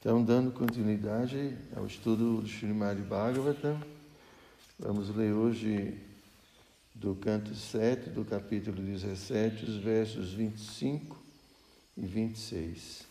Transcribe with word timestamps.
Então, 0.00 0.22
dando 0.22 0.52
continuidade 0.52 1.58
ao 1.74 1.84
estudo 1.84 2.40
do 2.40 2.46
Srimad 2.46 3.00
Bhagavatam, 3.02 3.82
vamos 4.78 5.12
ler 5.12 5.32
hoje 5.32 5.98
do 6.94 7.16
canto 7.16 7.52
7 7.52 8.10
do 8.10 8.24
capítulo 8.24 8.80
17, 8.80 9.64
os 9.64 9.76
versos 9.78 10.32
25 10.32 11.16
e 11.96 12.06
26. 12.06 13.08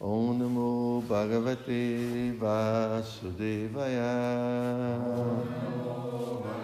Om 0.00 0.38
Namo 0.38 1.04
Bhagavate 1.06 2.34
Vasudevaya. 2.38 4.02
Om 5.06 5.44
Namo 5.44 6.40
Bhagavate 6.42 6.63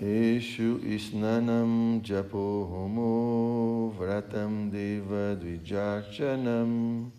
Eshu 0.00 0.80
Isnanam 0.84 2.00
Japo 2.04 2.68
Homo 2.70 3.92
Vratam 3.98 4.70
Deva 4.70 5.34
Dvijarchanam 5.34 7.10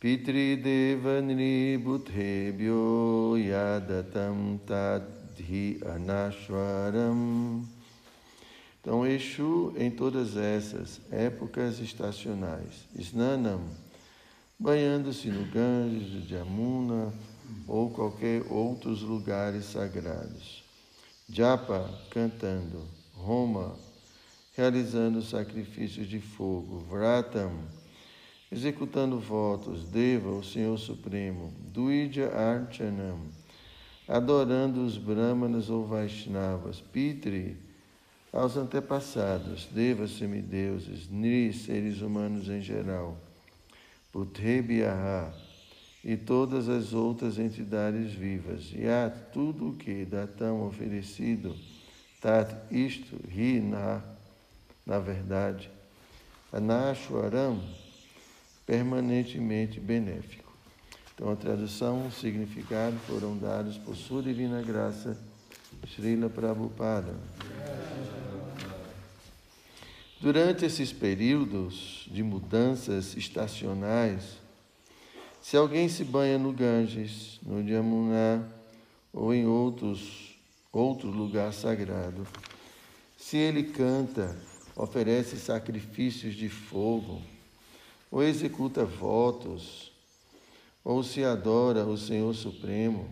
Pitri 0.00 0.56
Deva 0.56 1.20
Nribhuthebhyo 1.20 3.36
Yadatam 3.36 4.58
Tadhi 4.66 5.80
Anashwaram 5.84 7.62
Então, 8.80 9.06
Exu 9.06 9.74
em 9.76 9.90
todas 9.90 10.34
essas 10.34 10.98
épocas 11.10 11.78
estacionais. 11.78 12.88
Snanam, 12.98 13.60
banhando-se 14.58 15.28
no 15.28 15.44
Ganges, 15.50 16.26
Jamuna 16.26 17.12
ou 17.68 17.90
qualquer 17.90 18.50
outros 18.50 19.02
lugares 19.02 19.66
sagrados. 19.66 20.61
Japa 21.32 21.88
cantando, 22.10 22.86
Roma 23.14 23.74
realizando 24.54 25.22
sacrifícios 25.22 26.06
de 26.06 26.20
fogo, 26.20 26.80
Vratam 26.80 27.50
executando 28.50 29.18
votos, 29.18 29.88
Deva, 29.88 30.28
o 30.28 30.44
Senhor 30.44 30.76
Supremo, 30.76 31.50
Duidya 31.72 32.28
Archanam 32.36 33.18
adorando 34.06 34.84
os 34.84 34.98
Brahmanas 34.98 35.70
ou 35.70 35.86
Vaishnavas, 35.86 36.82
Pitri 36.82 37.56
aos 38.30 38.58
antepassados, 38.58 39.66
Devas 39.72 40.10
semideuses, 40.10 41.08
Nri 41.08 41.50
seres 41.54 42.02
humanos 42.02 42.46
em 42.50 42.60
geral, 42.60 43.16
Putrebhyaha 44.12 45.32
e 46.04 46.16
todas 46.16 46.68
as 46.68 46.92
outras 46.92 47.38
entidades 47.38 48.12
vivas. 48.12 48.72
Yat, 48.72 49.14
tudo 49.32 49.70
o 49.70 49.74
que 49.74 50.06
tão 50.36 50.66
oferecido, 50.66 51.54
tat, 52.20 52.52
isto, 52.70 53.16
ri, 53.28 53.60
na, 53.60 54.02
na 54.84 54.98
verdade, 54.98 55.70
anashwaram, 56.52 57.62
permanentemente 58.66 59.78
benéfico. 59.78 60.52
Então, 61.14 61.30
a 61.30 61.36
tradução, 61.36 62.06
o 62.06 62.10
significado 62.10 62.96
foram 63.06 63.36
dados 63.36 63.78
por 63.78 63.94
sua 63.94 64.22
divina 64.22 64.60
graça, 64.62 65.16
Srila 65.86 66.28
Prabhupada. 66.28 67.14
Durante 70.20 70.64
esses 70.64 70.92
períodos 70.92 72.08
de 72.10 72.22
mudanças 72.22 73.16
estacionais, 73.16 74.41
se 75.42 75.56
alguém 75.56 75.88
se 75.88 76.04
banha 76.04 76.38
no 76.38 76.52
Ganges, 76.52 77.40
no 77.42 77.60
Yamuna 77.68 78.48
ou 79.12 79.34
em 79.34 79.44
outros, 79.44 80.36
outro 80.72 81.10
lugar 81.10 81.52
sagrado, 81.52 82.24
se 83.18 83.36
ele 83.36 83.64
canta, 83.64 84.36
oferece 84.76 85.36
sacrifícios 85.36 86.34
de 86.34 86.48
fogo, 86.48 87.20
ou 88.08 88.22
executa 88.22 88.84
votos, 88.84 89.92
ou 90.84 91.02
se 91.02 91.24
adora 91.24 91.84
o 91.84 91.98
Senhor 91.98 92.32
Supremo, 92.34 93.10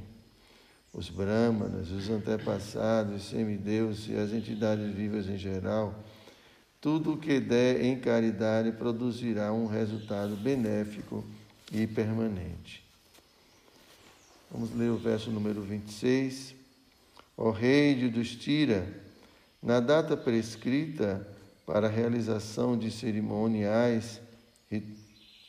os 0.95 1.11
Brahmanas, 1.11 1.91
os 1.91 2.09
antepassados, 2.09 3.17
os 3.17 3.29
semideuses 3.29 4.09
e 4.09 4.15
as 4.15 4.33
entidades 4.33 4.95
vivas 4.95 5.29
em 5.29 5.37
geral, 5.37 5.95
tudo 6.81 7.15
o 7.15 7.19
que 7.19 7.41
der 7.41 7.85
em 7.85 7.99
caridade 7.99 8.71
produzirá 8.71 9.53
um 9.53 9.67
resultado 9.67 10.37
benéfico 10.37 11.25
e 11.71 11.87
permanente. 11.87 12.85
Vamos 14.51 14.75
ler 14.75 14.91
o 14.91 14.97
verso 14.97 15.31
número 15.31 15.63
26. 15.63 16.55
O 17.37 17.51
rei 17.51 17.95
de 17.95 18.09
Dustira, 18.09 18.87
na 19.63 19.79
data 19.79 20.17
prescrita 20.17 21.27
para 21.65 21.87
a 21.87 21.91
realização 21.91 22.77
de 22.77 22.91
cerimoniais 22.91 24.21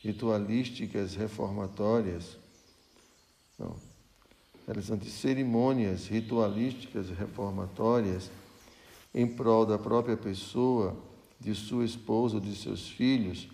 ritualísticas 0.02 1.14
reformatórias, 1.14 2.36
não, 3.58 3.76
realizando 4.66 5.04
cerimônias 5.04 6.06
ritualísticas 6.06 7.10
reformatórias 7.10 8.30
em 9.14 9.26
prol 9.26 9.66
da 9.66 9.78
própria 9.78 10.16
pessoa, 10.16 10.96
de 11.40 11.54
sua 11.54 11.84
esposa 11.84 12.36
ou 12.36 12.40
de 12.40 12.54
seus 12.54 12.88
filhos, 12.88 13.48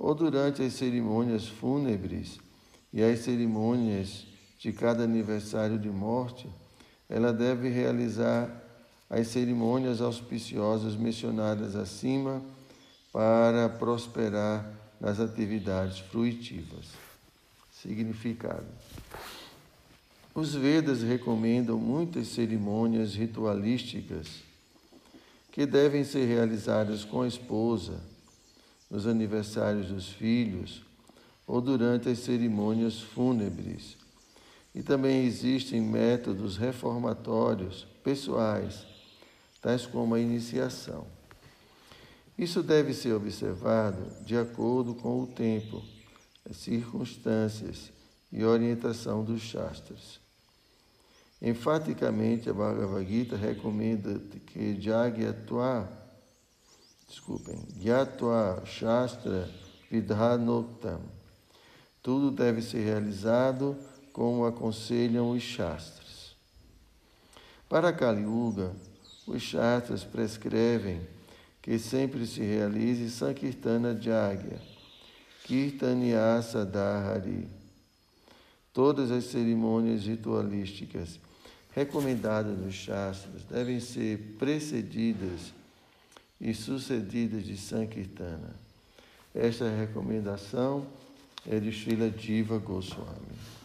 ou 0.00 0.14
durante 0.14 0.62
as 0.62 0.72
cerimônias 0.72 1.46
fúnebres 1.46 2.40
e 2.90 3.02
as 3.02 3.18
cerimônias 3.18 4.26
de 4.58 4.72
cada 4.72 5.04
aniversário 5.04 5.78
de 5.78 5.90
morte, 5.90 6.48
ela 7.06 7.34
deve 7.34 7.68
realizar 7.68 8.50
as 9.10 9.26
cerimônias 9.28 10.00
auspiciosas 10.00 10.96
mencionadas 10.96 11.76
acima 11.76 12.42
para 13.12 13.68
prosperar 13.68 14.72
nas 14.98 15.20
atividades 15.20 15.98
fruitivas. 15.98 16.86
Significado: 17.70 18.66
Os 20.34 20.54
Vedas 20.54 21.02
recomendam 21.02 21.76
muitas 21.78 22.28
cerimônias 22.28 23.14
ritualísticas 23.14 24.28
que 25.52 25.66
devem 25.66 26.04
ser 26.04 26.24
realizadas 26.24 27.04
com 27.04 27.20
a 27.20 27.28
esposa 27.28 28.09
nos 28.90 29.06
aniversários 29.06 29.88
dos 29.88 30.08
filhos 30.08 30.82
ou 31.46 31.60
durante 31.60 32.08
as 32.08 32.18
cerimônias 32.18 33.00
fúnebres. 33.00 33.96
E 34.74 34.82
também 34.82 35.24
existem 35.24 35.80
métodos 35.80 36.56
reformatórios 36.56 37.86
pessoais, 38.02 38.84
tais 39.60 39.86
como 39.86 40.14
a 40.14 40.20
iniciação. 40.20 41.06
Isso 42.38 42.62
deve 42.62 42.94
ser 42.94 43.12
observado 43.12 44.24
de 44.24 44.36
acordo 44.36 44.94
com 44.94 45.22
o 45.22 45.26
tempo, 45.26 45.82
as 46.48 46.56
circunstâncias 46.56 47.92
e 48.32 48.44
orientação 48.44 49.22
dos 49.22 49.42
Shastras. 49.42 50.20
Enfaticamente, 51.42 52.48
a 52.48 52.54
Bhagavad 52.54 53.06
Gita 53.06 53.36
recomenda 53.36 54.18
que 54.46 54.80
Jagyatva 54.80 55.99
desculpem, 57.10 57.58
Gyatva 57.76 58.62
Shastra 58.64 59.50
Vidhanoktam. 59.90 61.00
Tudo 62.00 62.30
deve 62.30 62.62
ser 62.62 62.84
realizado 62.84 63.76
como 64.12 64.46
aconselham 64.46 65.32
os 65.32 65.42
Shastras. 65.42 66.36
Para 67.68 67.92
Kali 67.92 68.22
Yuga, 68.22 68.72
os 69.26 69.42
Shastras 69.42 70.04
prescrevem 70.04 71.00
que 71.60 71.78
sempre 71.80 72.26
se 72.26 72.42
realize 72.42 73.10
Sankirtana 73.10 74.00
Jagya, 74.00 74.60
Kirtanyasa 75.44 76.64
Dahari. 76.64 77.48
Todas 78.72 79.10
as 79.10 79.24
cerimônias 79.24 80.04
ritualísticas 80.04 81.18
recomendadas 81.72 82.56
nos 82.56 82.74
Shastras 82.74 83.42
devem 83.50 83.80
ser 83.80 84.36
precedidas 84.38 85.52
e 86.40 86.54
sucedidas 86.54 87.44
de 87.44 87.56
Sankirtana. 87.56 88.54
Esta 89.34 89.68
recomendação 89.68 90.86
é 91.46 91.60
de 91.60 91.70
Srila 91.70 92.10
Jiva 92.10 92.58
Goswami. 92.58 93.60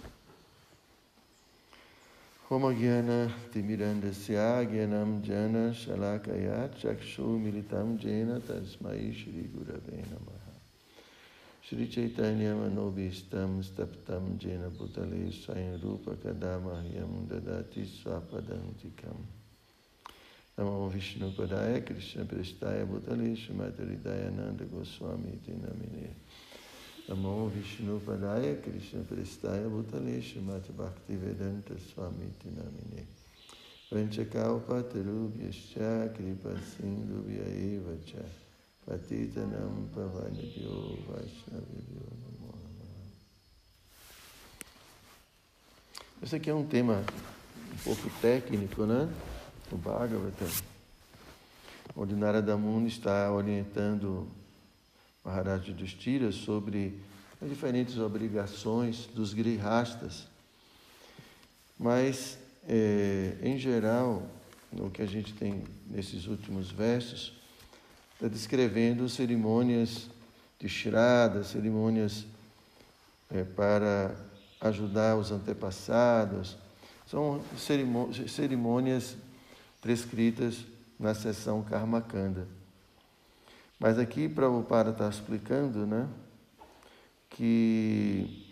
Homagyana 2.48 3.34
Timirandasya 3.52 4.64
Gyanam 4.66 5.20
Jana 5.24 5.74
Shalakaya 5.74 6.70
Chakshu 6.78 7.40
Militam 7.40 7.98
Jena 7.98 8.40
Tasmai 8.40 9.12
Shri 9.12 9.50
Gurave 9.52 10.04
Namaha 10.12 10.54
Shri 11.64 11.88
Chaitanya 11.88 12.54
Manobhistam 12.54 13.64
Staptam 13.64 14.38
Jena 14.38 14.70
Bhutale 14.70 15.32
Swayam 15.34 15.82
Rupa 15.82 16.12
Kadamahyam 16.18 17.26
Dadati 17.28 17.84
Swapadantikam 17.84 19.18
Namo 20.58 20.88
Vishnu 20.88 21.34
Padaya 21.36 21.82
Krishna 21.86 22.24
Prestaya 22.24 22.86
Bhutale 22.86 23.36
Srimati 23.36 24.02
Dayananda 24.02 24.64
Goswami 24.64 25.38
Tinamine 25.46 26.16
Namo 27.10 27.52
Vishnu 27.52 28.00
Padaya 28.00 28.56
Krishna 28.64 29.02
Prestaya 29.02 29.68
Bhutale 29.68 30.22
Srimati 30.22 30.72
Bhakti 30.72 31.18
Vedanta 31.18 31.76
Swami 31.78 32.32
Tinamine 32.40 33.06
Vanchakalpa 33.92 34.82
Tarubhyascha 34.84 36.16
Kripa 36.16 36.58
Sindhu 36.62 37.26
Eva 37.28 37.98
Cha 38.06 38.24
Patitanam 38.88 39.90
Pavanibhyo 39.94 41.04
Vaishnavibhyo 41.06 42.08
Namo 42.24 42.54
Esse 46.24 46.38
aqui 46.38 46.50
é 46.50 46.54
um 46.56 46.66
tema 46.66 47.04
um 47.74 47.78
pouco 47.84 48.10
técnico, 48.22 48.86
né? 48.86 49.10
O 49.72 49.78
Bhagavatam. 49.78 50.48
Onde 51.98 52.16
Narada 52.16 52.56
Muni 52.56 52.88
está 52.88 53.32
orientando 53.32 54.28
Maharaj 55.24 55.70
Yudhishthira 55.70 56.32
sobre 56.32 57.00
as 57.42 57.50
diferentes 57.50 57.98
obrigações 57.98 59.08
dos 59.08 59.34
grihastas. 59.34 60.28
Mas, 61.80 62.38
é, 62.68 63.38
em 63.42 63.58
geral, 63.58 64.24
o 64.72 64.92
que 64.92 65.02
a 65.02 65.08
gente 65.08 65.34
tem 65.34 65.64
nesses 65.88 66.28
últimos 66.28 66.70
versos, 66.70 67.34
está 68.14 68.28
descrevendo 68.28 69.10
cerimônias 69.10 70.08
de 70.60 70.70
Shraddha, 70.70 71.44
cerimônias 71.44 72.26
é, 73.32 73.44
para 73.44 74.16
ajudar 74.62 75.18
os 75.18 75.32
antepassados. 75.32 76.56
São 77.08 77.42
cerimônias 78.28 79.16
prescritas 79.86 80.66
na 81.00 81.14
seção 81.14 81.62
Karmakanda. 81.62 82.48
Mas 83.80 84.00
aqui 84.00 84.28
Prabhupada 84.28 84.90
está 84.90 85.08
explicando 85.08 85.86
né, 85.86 86.10
que, 87.30 88.52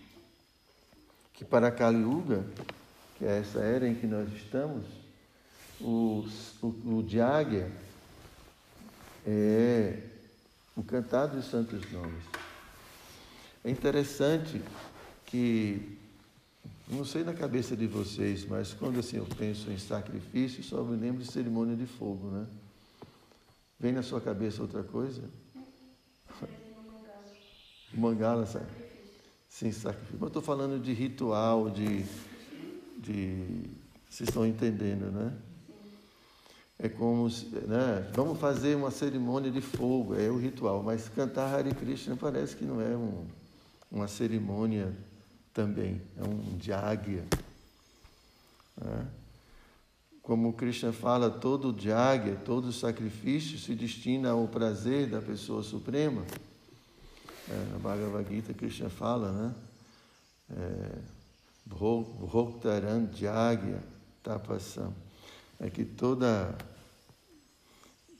que 1.33 1.43
para 1.43 1.71
Kali 1.71 2.03
Yuga, 2.03 2.45
que 3.17 3.25
é 3.25 3.39
essa 3.39 3.57
era 3.61 3.87
em 3.87 3.95
que 3.95 4.05
nós 4.05 4.31
estamos, 4.31 4.85
o, 5.81 6.23
o, 6.61 6.67
o 6.67 7.05
Jagya, 7.09 7.71
é 9.25 10.03
o 10.77 10.83
cantar 10.83 11.25
dos 11.25 11.45
santos 11.45 11.91
nomes. 11.91 12.23
É 13.63 13.71
interessante 13.71 14.61
que, 15.25 15.97
não 16.93 17.05
sei 17.05 17.23
na 17.23 17.33
cabeça 17.33 17.75
de 17.75 17.87
vocês, 17.87 18.45
mas 18.45 18.73
quando 18.73 18.99
assim 18.99 19.17
eu 19.17 19.25
penso 19.37 19.71
em 19.71 19.77
sacrifício, 19.77 20.63
só 20.63 20.83
me 20.83 20.95
lembro 20.95 21.23
de 21.23 21.31
cerimônia 21.31 21.75
de 21.75 21.85
fogo, 21.85 22.29
né? 22.29 22.47
Vem 23.79 23.91
na 23.91 24.03
sua 24.03 24.21
cabeça 24.21 24.61
outra 24.61 24.83
coisa? 24.83 25.21
Mangala, 27.93 28.45
sabe? 28.45 28.65
Sim, 29.49 29.71
sacrifício. 29.71 30.17
Mas 30.19 30.27
estou 30.27 30.41
falando 30.41 30.81
de 30.81 30.93
ritual, 30.93 31.69
de, 31.69 32.05
de. 32.97 33.69
Vocês 34.09 34.29
estão 34.29 34.45
entendendo, 34.45 35.11
né? 35.11 35.33
é 36.83 36.89
como, 36.89 37.27
né, 37.67 38.11
vamos 38.13 38.37
fazer 38.39 38.75
uma 38.75 38.91
cerimônia 38.91 39.49
de 39.49 39.61
fogo, 39.61 40.15
é 40.15 40.29
o 40.29 40.37
ritual, 40.37 40.83
mas 40.83 41.07
cantar 41.07 41.53
Hare 41.53 41.73
Krishna 41.73 42.17
parece 42.17 42.57
que 42.57 42.65
não 42.65 42.81
é 42.81 42.95
um, 42.95 43.25
uma 43.89 44.07
cerimônia 44.07 44.93
também, 45.53 46.01
é 46.17 46.23
um 46.23 46.59
jagya. 46.59 47.25
Né? 48.75 49.07
Como 50.21 50.53
Krishna 50.53 50.91
fala, 50.91 51.29
todo 51.29 51.77
jagya, 51.79 52.35
todo 52.45 52.71
sacrifício 52.71 53.59
se 53.59 53.75
destina 53.75 54.31
ao 54.31 54.47
prazer 54.47 55.07
da 55.07 55.21
pessoa 55.21 55.61
suprema. 55.61 56.23
É, 57.49 57.71
na 57.71 57.77
Bhagavad 57.77 58.27
Gita, 58.33 58.53
Krishna 58.53 58.89
fala, 58.89 59.31
né? 59.31 59.55
É, 60.49 60.97
Bhoktaran 61.65 63.09
Jagya 63.13 63.81
Tapasam. 64.23 64.93
É 65.59 65.69
que 65.69 65.85
toda 65.85 66.57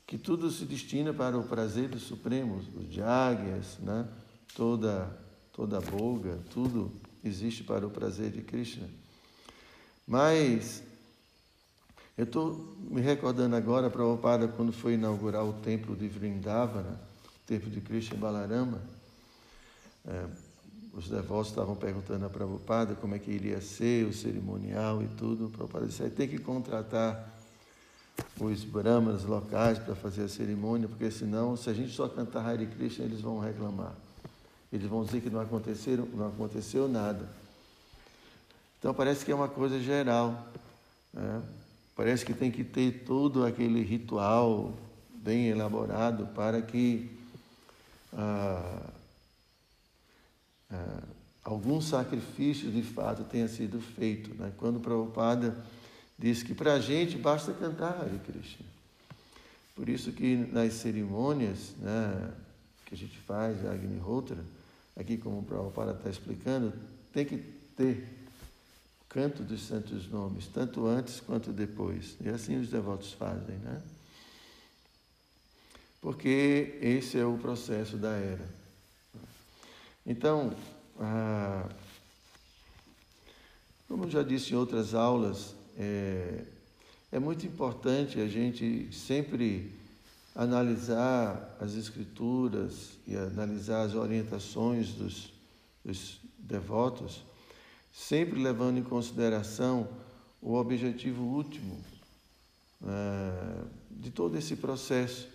que 0.05 0.17
tudo 0.17 0.51
se 0.51 0.65
destina 0.65 1.13
para 1.13 1.37
o 1.37 1.43
prazer 1.43 1.89
dos 1.89 2.03
supremos, 2.03 2.65
os 2.75 2.93
jagyas, 2.93 3.79
né? 3.79 4.07
toda, 4.55 5.09
toda 5.51 5.81
boga, 5.81 6.37
tudo 6.51 6.91
existe 7.23 7.63
para 7.63 7.85
o 7.85 7.89
prazer 7.89 8.31
de 8.31 8.41
Krishna. 8.41 8.89
Mas 10.05 10.83
eu 12.17 12.25
estou 12.25 12.75
me 12.79 13.01
recordando 13.01 13.55
agora, 13.55 13.89
Prabhupada, 13.89 14.47
quando 14.47 14.71
foi 14.71 14.93
inaugurar 14.93 15.43
o 15.45 15.53
templo 15.53 15.95
de 15.95 16.07
Vrindavana, 16.07 16.99
o 17.35 17.47
templo 17.47 17.69
de 17.69 17.81
Krishna 17.81 18.17
Balarama, 18.17 18.81
é, 20.05 20.25
os 20.93 21.09
devotos 21.09 21.49
estavam 21.49 21.75
perguntando 21.75 22.25
a 22.25 22.29
Prabhupada 22.29 22.93
como 22.93 23.15
é 23.15 23.19
que 23.19 23.31
iria 23.31 23.59
ser 23.61 24.05
o 24.05 24.13
cerimonial 24.13 25.01
e 25.01 25.07
tudo. 25.07 25.49
Prabhupada 25.49 25.87
disse, 25.87 26.07
tem 26.09 26.27
que 26.27 26.37
contratar 26.37 27.33
os 28.39 28.63
brahmanas 28.63 29.23
locais 29.23 29.79
para 29.79 29.95
fazer 29.95 30.23
a 30.23 30.29
cerimônia, 30.29 30.87
porque 30.87 31.09
senão, 31.09 31.57
se 31.57 31.69
a 31.69 31.73
gente 31.73 31.93
só 31.93 32.07
cantar 32.07 32.45
Hare 32.45 32.67
Krishna, 32.67 33.05
eles 33.05 33.21
vão 33.21 33.39
reclamar. 33.39 33.95
Eles 34.73 34.87
vão 34.87 35.05
dizer 35.05 35.21
que 35.21 35.29
não, 35.29 35.39
aconteceram, 35.39 36.07
não 36.07 36.29
aconteceu 36.29 36.89
nada. 36.89 37.29
Então 38.79 38.91
parece 38.91 39.23
que 39.23 39.31
é 39.31 39.35
uma 39.35 39.47
coisa 39.47 39.79
geral. 39.79 40.47
Né? 41.13 41.43
Parece 41.95 42.25
que 42.25 42.33
tem 42.33 42.49
que 42.49 42.63
ter 42.63 43.03
todo 43.05 43.45
aquele 43.45 43.83
ritual 43.83 44.73
bem 45.13 45.47
elaborado 45.47 46.25
para 46.33 46.59
que 46.59 47.07
ah, 48.17 48.89
ah, 50.71 51.03
algum 51.43 51.79
sacrifício 51.79 52.71
de 52.71 52.81
fato 52.81 53.23
tenha 53.25 53.47
sido 53.47 53.79
feito. 53.79 54.33
Né? 54.33 54.51
Quando 54.57 54.79
Prabhupada 54.79 55.55
diz 56.17 56.41
que 56.41 56.55
para 56.55 56.73
a 56.73 56.79
gente 56.79 57.15
basta 57.15 57.53
cantar 57.53 58.01
Hare 58.01 58.19
Krishna. 58.25 58.65
Por 59.75 59.87
isso 59.87 60.11
que 60.11 60.35
nas 60.35 60.73
cerimônias 60.73 61.73
né, 61.79 62.31
que 62.87 62.95
a 62.95 62.97
gente 62.97 63.19
faz, 63.19 63.63
a 63.65 63.71
Agnihotra, 63.71 64.37
aqui 64.95 65.17
como 65.17 65.39
o 65.39 65.43
Prabhupada 65.43 65.91
está 65.91 66.09
explicando, 66.09 66.73
tem 67.11 67.25
que 67.25 67.37
ter 67.75 68.07
o 69.01 69.13
canto 69.13 69.43
dos 69.43 69.61
santos 69.65 70.07
nomes, 70.07 70.47
tanto 70.47 70.85
antes 70.85 71.19
quanto 71.19 71.51
depois. 71.51 72.15
E 72.21 72.29
assim 72.29 72.59
os 72.59 72.69
devotos 72.69 73.13
fazem, 73.13 73.57
né? 73.57 73.81
Porque 76.01 76.77
esse 76.81 77.17
é 77.17 77.25
o 77.25 77.37
processo 77.37 77.97
da 77.97 78.11
era. 78.11 78.45
Então, 80.05 80.53
ah, 80.99 81.69
como 83.87 84.03
eu 84.05 84.09
já 84.11 84.21
disse 84.21 84.53
em 84.53 84.57
outras 84.57 84.93
aulas, 84.93 85.55
é, 85.77 86.43
é 87.11 87.19
muito 87.19 87.45
importante 87.45 88.19
a 88.19 88.27
gente 88.27 88.89
sempre 88.91 89.71
analisar 90.35 91.55
as 91.59 91.75
escrituras 91.75 92.97
e 93.05 93.15
analisar 93.15 93.83
as 93.83 93.93
orientações 93.93 94.89
dos, 94.93 95.33
dos 95.85 96.19
devotos, 96.37 97.23
sempre 97.91 98.41
levando 98.41 98.77
em 98.79 98.83
consideração 98.83 99.87
o 100.41 100.55
objetivo 100.55 101.23
último 101.23 101.79
é, 102.85 103.63
de 103.91 104.09
todo 104.09 104.37
esse 104.37 104.55
processo, 104.55 105.27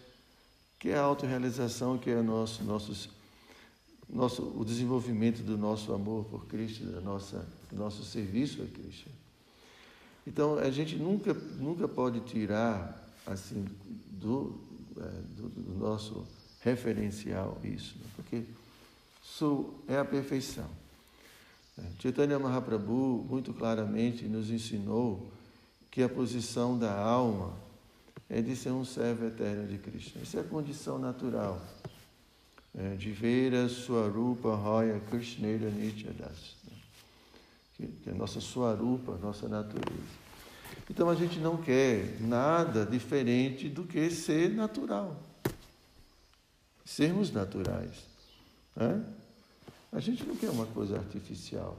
que 0.79 0.91
é 0.91 0.97
a 0.97 1.03
autorrealização, 1.03 1.97
que 1.97 2.11
é 2.11 2.21
nosso, 2.21 2.63
nossos, 2.65 3.09
nosso, 4.09 4.43
o 4.57 4.65
desenvolvimento 4.65 5.43
do 5.43 5.57
nosso 5.57 5.93
amor 5.93 6.25
por 6.25 6.47
Cristo, 6.47 6.85
da 6.85 7.01
nossa, 7.01 7.47
do 7.71 7.77
nosso 7.77 8.05
serviço 8.05 8.63
a 8.63 8.67
Cristo. 8.67 9.09
Então, 10.27 10.59
a 10.59 10.71
gente 10.71 10.97
nunca, 10.97 11.33
nunca 11.33 11.89
pode 11.89 12.21
tirar 12.21 13.03
assim 13.27 13.65
do, 14.11 14.68
do, 15.05 15.49
do 15.49 15.79
nosso 15.79 16.27
referencial 16.61 17.59
isso, 17.63 17.97
né? 17.99 18.07
porque 18.17 18.43
isso 19.23 19.75
é 19.87 19.99
a 19.99 20.05
perfeição. 20.05 20.69
É, 21.79 21.83
Chaitanya 22.01 22.39
Mahaprabhu 22.39 23.27
muito 23.29 23.53
claramente 23.53 24.25
nos 24.25 24.51
ensinou 24.51 25.31
que 25.91 26.03
a 26.03 26.09
posição 26.09 26.79
da 26.79 26.93
alma 26.93 27.55
é 28.29 28.43
de 28.43 28.55
ser 28.57 28.71
um 28.71 28.85
servo 28.85 29.27
eterno 29.27 29.67
de 29.67 29.79
Krishna. 29.79 30.23
Isso 30.23 30.37
é 30.37 30.41
a 30.41 30.45
condição 30.45 30.99
natural 30.99 31.61
é, 32.75 32.95
de 32.97 33.11
ver 33.11 33.55
a 33.55 33.69
sua 33.69 34.09
rupa 34.09 34.55
roya 34.55 35.01
Krishnera 35.09 35.71
Nityadas 35.71 36.59
que 37.79 38.11
é 38.11 38.13
a 38.13 38.15
nossa 38.15 38.41
suarupa, 38.41 39.17
nossa 39.19 39.49
natureza. 39.49 40.28
Então 40.91 41.09
a 41.11 41.15
gente 41.15 41.39
não 41.39 41.57
quer 41.57 42.19
nada 42.21 42.87
diferente 42.87 43.69
do 43.69 43.85
que 43.85 44.11
ser 44.11 44.51
natural. 44.51 45.17
Sermos 46.85 47.31
naturais. 47.31 48.07
Né? 48.75 49.05
A 49.93 50.01
gente 50.01 50.25
não 50.25 50.35
quer 50.35 50.51
uma 50.51 50.67
coisa 50.67 50.97
artificial. 50.97 51.79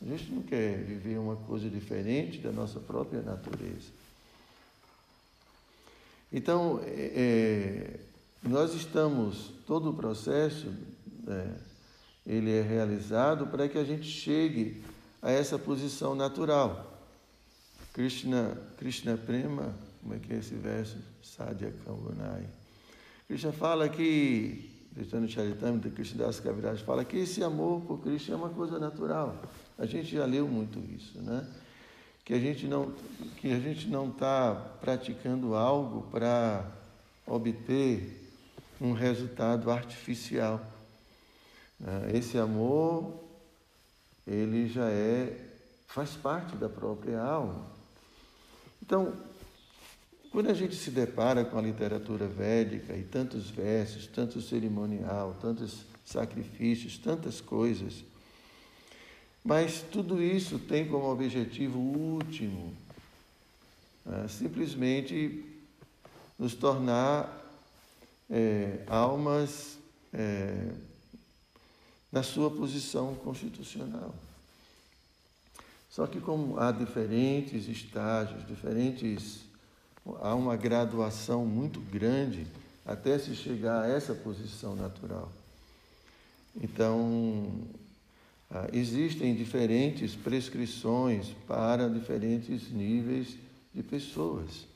A 0.00 0.04
gente 0.04 0.30
não 0.30 0.42
quer 0.42 0.76
viver 0.84 1.18
uma 1.18 1.36
coisa 1.36 1.68
diferente 1.68 2.38
da 2.38 2.52
nossa 2.52 2.78
própria 2.78 3.22
natureza. 3.22 3.90
Então, 6.30 6.80
é, 6.84 7.12
é 7.14 8.00
nós 8.42 8.74
estamos, 8.74 9.50
todo 9.66 9.90
o 9.90 9.94
processo, 9.94 10.72
é, 11.26 11.54
ele 12.26 12.52
é 12.52 12.62
realizado 12.62 13.46
para 13.48 13.68
que 13.68 13.78
a 13.78 13.84
gente 13.84 14.06
chegue 14.06 14.82
a 15.20 15.30
essa 15.30 15.58
posição 15.58 16.14
natural. 16.14 16.87
Krishna, 17.98 18.56
Krishna 18.76 19.16
Prema, 19.16 19.74
como 20.00 20.14
é 20.14 20.20
que 20.20 20.32
é 20.32 20.36
esse 20.36 20.54
verso? 20.54 20.96
Sadhya 21.20 21.72
Kambanai. 21.84 22.46
Krishna 23.26 23.50
fala 23.50 23.88
que, 23.88 24.70
Krishna 24.94 26.24
Das 26.24 26.38
Kaviraj 26.38 26.80
fala 26.84 27.04
que 27.04 27.16
esse 27.16 27.42
amor 27.42 27.80
por 27.80 27.98
Krishna 27.98 28.34
é 28.34 28.38
uma 28.38 28.50
coisa 28.50 28.78
natural. 28.78 29.34
A 29.76 29.84
gente 29.84 30.14
já 30.14 30.24
leu 30.24 30.46
muito 30.46 30.78
isso, 30.94 31.20
né? 31.20 31.44
Que 32.24 32.34
a 32.34 32.38
gente 32.38 32.68
não 32.68 32.92
que 33.38 33.50
a 33.50 33.58
gente 33.58 33.88
não 33.88 34.10
está 34.10 34.54
praticando 34.80 35.56
algo 35.56 36.08
para 36.08 36.70
obter 37.26 38.32
um 38.80 38.92
resultado 38.92 39.72
artificial. 39.72 40.64
Né? 41.80 42.12
Esse 42.14 42.38
amor 42.38 43.24
ele 44.24 44.68
já 44.68 44.88
é 44.88 45.36
faz 45.88 46.10
parte 46.10 46.54
da 46.54 46.68
própria 46.68 47.20
alma. 47.20 47.76
Então, 48.88 49.12
quando 50.30 50.48
a 50.48 50.54
gente 50.54 50.74
se 50.74 50.90
depara 50.90 51.44
com 51.44 51.58
a 51.58 51.60
literatura 51.60 52.26
védica 52.26 52.96
e 52.96 53.02
tantos 53.02 53.50
versos, 53.50 54.06
tanto 54.06 54.40
cerimonial, 54.40 55.36
tantos 55.42 55.84
sacrifícios, 56.06 56.96
tantas 56.96 57.38
coisas, 57.38 58.02
mas 59.44 59.82
tudo 59.92 60.22
isso 60.22 60.58
tem 60.58 60.88
como 60.88 61.04
objetivo 61.04 61.78
último 61.78 62.72
né, 64.06 64.26
simplesmente 64.26 65.44
nos 66.38 66.54
tornar 66.54 67.44
é, 68.30 68.84
almas 68.86 69.76
é, 70.14 70.72
na 72.10 72.22
sua 72.22 72.50
posição 72.50 73.14
constitucional. 73.16 74.14
Só 75.98 76.06
que 76.06 76.20
como 76.20 76.60
há 76.60 76.70
diferentes 76.70 77.66
estágios, 77.66 78.46
diferentes 78.46 79.40
há 80.20 80.32
uma 80.32 80.54
graduação 80.54 81.44
muito 81.44 81.80
grande 81.80 82.46
até 82.86 83.18
se 83.18 83.34
chegar 83.34 83.82
a 83.82 83.88
essa 83.88 84.14
posição 84.14 84.76
natural. 84.76 85.28
Então, 86.62 87.50
ah, 88.48 88.68
existem 88.72 89.34
diferentes 89.34 90.14
prescrições 90.14 91.30
para 91.48 91.90
diferentes 91.90 92.70
níveis 92.70 93.36
de 93.74 93.82
pessoas. 93.82 94.68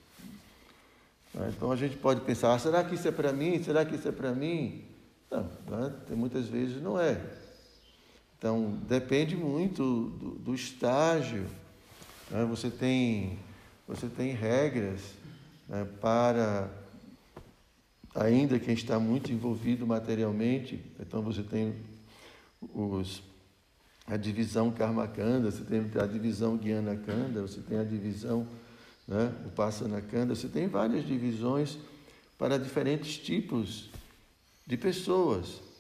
Ah, 1.37 1.49
então 1.57 1.71
a 1.71 1.77
gente 1.77 1.97
pode 1.99 2.23
pensar, 2.23 2.53
ah, 2.53 2.59
será 2.59 2.83
que 2.83 2.97
isso 2.97 3.07
é 3.07 3.13
para 3.13 3.33
mim? 3.33 3.63
Será 3.63 3.85
que 3.85 3.95
isso 3.95 4.09
é 4.09 4.13
para 4.13 4.35
mim? 4.35 4.85
Não, 5.31 5.45
né? 5.71 5.95
muitas 6.17 6.47
vezes 6.49 6.83
não 6.83 6.99
é. 6.99 7.42
Então 8.43 8.77
depende 8.89 9.37
muito 9.37 10.11
do, 10.19 10.31
do 10.31 10.53
estágio. 10.53 11.47
Né? 12.29 12.45
Você, 12.47 12.71
tem, 12.71 13.39
você 13.87 14.09
tem 14.09 14.33
regras 14.33 15.01
né, 15.69 15.87
para, 16.01 16.69
ainda 18.13 18.59
quem 18.59 18.75
está 18.75 18.99
muito 18.99 19.31
envolvido 19.31 19.87
materialmente, 19.87 20.85
então 20.99 21.23
você 21.23 21.45
tem 21.45 21.73
os, 22.75 23.23
a 24.09 24.17
divisão 24.17 24.73
Karmakanda, 24.73 25.49
você 25.49 25.63
tem 25.63 25.89
a 26.03 26.07
divisão 26.07 26.59
Gyanakanda, 26.59 27.43
você 27.43 27.61
tem 27.61 27.79
a 27.79 27.85
divisão 27.85 28.45
né, 29.07 29.33
o 29.47 30.27
você 30.35 30.49
tem 30.49 30.67
várias 30.67 31.07
divisões 31.07 31.79
para 32.37 32.59
diferentes 32.59 33.19
tipos 33.19 33.89
de 34.67 34.77
pessoas. 34.77 35.71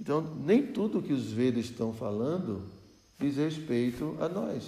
Então, 0.00 0.20
nem 0.44 0.66
tudo 0.66 1.02
que 1.02 1.12
os 1.12 1.32
Vedas 1.32 1.66
estão 1.66 1.92
falando 1.92 2.62
diz 3.18 3.36
respeito 3.36 4.16
a 4.20 4.28
nós, 4.28 4.64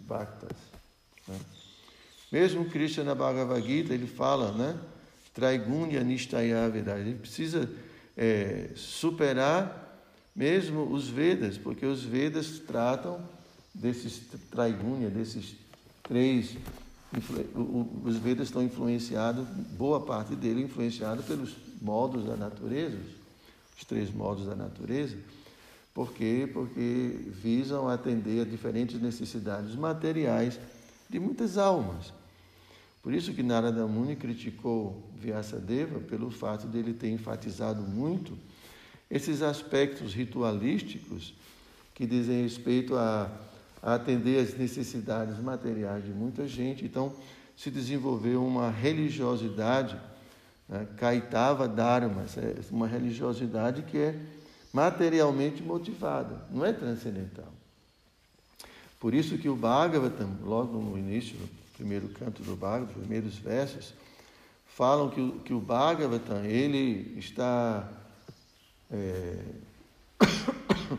Bhaktas. 0.00 0.56
Né? 1.26 1.38
Mesmo 2.30 2.66
Krishna 2.66 3.04
na 3.04 3.14
Bhagavad 3.14 3.64
Gita, 3.64 3.94
ele 3.94 4.06
fala, 4.06 4.52
né? 4.52 4.78
Traigunya 5.32 6.02
Nishtaya 6.02 6.68
verdade. 6.68 7.02
Ele 7.02 7.18
precisa 7.18 7.70
é, 8.16 8.70
superar 8.74 9.86
mesmo 10.34 10.92
os 10.92 11.08
Vedas, 11.08 11.56
porque 11.56 11.86
os 11.86 12.02
Vedas 12.02 12.58
tratam 12.58 13.20
desses 13.72 14.20
Traigunya, 14.50 15.08
desses 15.08 15.54
três. 16.02 16.56
Os 18.04 18.16
Vedas 18.16 18.48
estão 18.48 18.62
influenciados, 18.62 19.46
boa 19.76 20.00
parte 20.00 20.34
dele 20.34 20.62
influenciado 20.62 21.22
pelos 21.22 21.56
modos 21.80 22.26
da 22.26 22.36
natureza, 22.36 22.98
os 23.78 23.84
três 23.84 24.10
modos 24.10 24.46
da 24.46 24.56
natureza. 24.56 25.16
Por 25.94 26.12
quê? 26.12 26.48
Porque 26.52 27.30
visam 27.42 27.88
atender 27.88 28.42
a 28.42 28.44
diferentes 28.44 29.00
necessidades 29.00 29.74
materiais 29.76 30.58
de 31.08 31.18
muitas 31.18 31.56
almas. 31.56 32.12
Por 33.02 33.14
isso 33.14 33.32
que 33.32 33.42
Narada 33.42 33.86
Muni 33.86 34.16
criticou 34.16 35.02
Vyasadeva 35.16 36.00
pelo 36.00 36.30
fato 36.30 36.66
de 36.66 36.78
ele 36.78 36.92
ter 36.92 37.08
enfatizado 37.08 37.82
muito 37.82 38.36
esses 39.10 39.40
aspectos 39.40 40.12
ritualísticos 40.12 41.34
que 41.94 42.06
dizem 42.06 42.42
respeito 42.42 42.96
a, 42.96 43.30
a 43.82 43.94
atender 43.94 44.40
às 44.40 44.56
necessidades 44.56 45.38
materiais 45.38 46.04
de 46.04 46.10
muita 46.10 46.46
gente. 46.46 46.84
Então, 46.84 47.12
se 47.56 47.70
desenvolveu 47.70 48.44
uma 48.44 48.70
religiosidade, 48.70 49.98
né, 50.68 50.86
Kaitava 50.96 51.66
Dharma, 51.66 52.26
é 52.36 52.60
uma 52.70 52.86
religiosidade 52.86 53.82
que 53.82 53.98
é 53.98 54.14
materialmente 54.72 55.62
motivada, 55.62 56.44
não 56.50 56.64
é 56.64 56.72
transcendental. 56.72 57.52
Por 59.00 59.14
isso 59.14 59.38
que 59.38 59.48
o 59.48 59.56
Bhagavatam, 59.56 60.36
logo 60.42 60.78
no 60.78 60.98
início, 60.98 61.36
primeiro 61.76 62.08
canto 62.08 62.42
do 62.42 62.56
Bhagavatam, 62.56 62.96
os 62.96 63.00
primeiros 63.00 63.36
versos, 63.36 63.94
falam 64.66 65.08
que, 65.08 65.32
que 65.44 65.54
o 65.54 65.60
Bhagavatam, 65.60 66.44
ele 66.44 67.16
está... 67.18 67.88
É, 68.90 69.38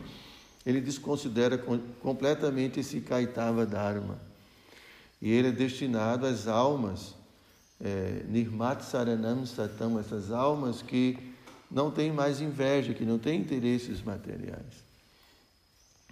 ele 0.66 0.80
desconsidera 0.80 1.58
completamente 2.02 2.80
esse 2.80 3.02
Kaitava 3.02 3.66
Dharma. 3.66 4.18
E 5.22 5.30
ele 5.30 5.50
é 5.50 5.52
destinado 5.52 6.26
às 6.26 6.48
almas, 6.48 7.14
é, 7.82 8.24
Nirmat 8.28 8.84
Saranam 8.84 9.46
Satam, 9.46 10.00
essas 10.00 10.32
almas 10.32 10.82
que 10.82 11.18
não 11.70 11.92
têm 11.92 12.12
mais 12.12 12.42
inveja, 12.42 12.94
que 12.94 13.06
não 13.06 13.20
têm 13.20 13.42
interesses 13.42 14.02
materiais. 14.02 14.84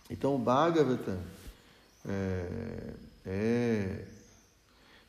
Então 0.10 0.36
o 0.36 0.40
Bhagavatam 0.40 1.20
é, 2.08 2.94
é 3.26 4.06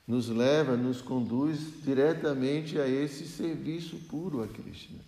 nos 0.06 0.28
leva, 0.28 0.74
nos 0.74 1.02
conduz 1.02 1.82
diretamente 1.84 2.80
a 2.80 2.88
esse 2.88 3.28
serviço 3.28 3.96
puro 4.08 4.42
a 4.42 4.48
Krishna, 4.48 5.00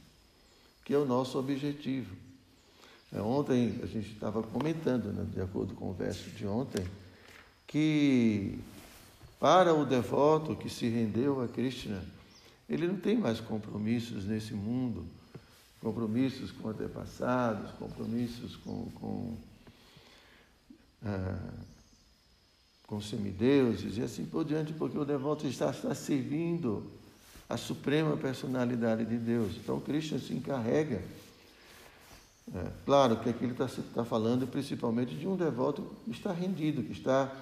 que 0.85 0.93
é 0.93 0.99
o 0.99 1.07
nosso 1.07 1.39
objetivo. 1.39 2.15
É, 3.11 3.21
ontem 3.21 3.81
a 3.83 3.87
gente 3.87 4.13
estava 4.13 4.43
comentando, 4.43 5.07
né, 5.07 5.27
de 5.33 5.41
acordo 5.41 5.75
com 5.75 5.89
o 5.89 5.95
verso 5.95 6.29
de 6.31 6.47
ontem, 6.47 6.85
que 7.67 8.59
para 9.41 9.75
o 9.75 9.85
devoto 9.85 10.55
que 10.55 10.71
se 10.71 10.89
rendeu 10.89 11.43
a 11.43 11.49
Krishna, 11.49 12.05
ele 12.69 12.87
não 12.87 12.97
tem 12.97 13.17
mais 13.17 13.41
compromissos 13.41 14.25
nesse 14.25 14.55
mundo, 14.55 15.05
compromissos 15.81 16.53
com 16.53 16.69
antepassados, 16.69 17.73
compromissos 17.73 18.55
com, 18.57 18.91
com 18.95 19.37
ah, 21.03 21.51
com 22.91 23.01
semideuses 23.01 23.99
e 23.99 24.03
assim 24.03 24.25
por 24.25 24.45
diante, 24.45 24.73
porque 24.73 24.99
o 24.99 25.05
devoto 25.05 25.47
está, 25.47 25.71
está 25.71 25.95
servindo 25.95 26.85
a 27.49 27.57
suprema 27.57 28.17
personalidade 28.17 29.05
de 29.05 29.17
Deus. 29.17 29.55
Então, 29.57 29.79
Krishna 29.79 30.19
se 30.19 30.35
encarrega. 30.35 31.01
É, 32.53 32.67
claro 32.85 33.17
que 33.19 33.31
aqui 33.31 33.45
ele 33.45 33.53
está, 33.53 33.67
está 33.67 34.05
falando 34.05 34.45
principalmente 34.45 35.15
de 35.15 35.25
um 35.25 35.37
devoto 35.37 35.89
que 36.05 36.11
está 36.11 36.33
rendido, 36.33 36.83
que 36.83 36.91
está, 36.91 37.33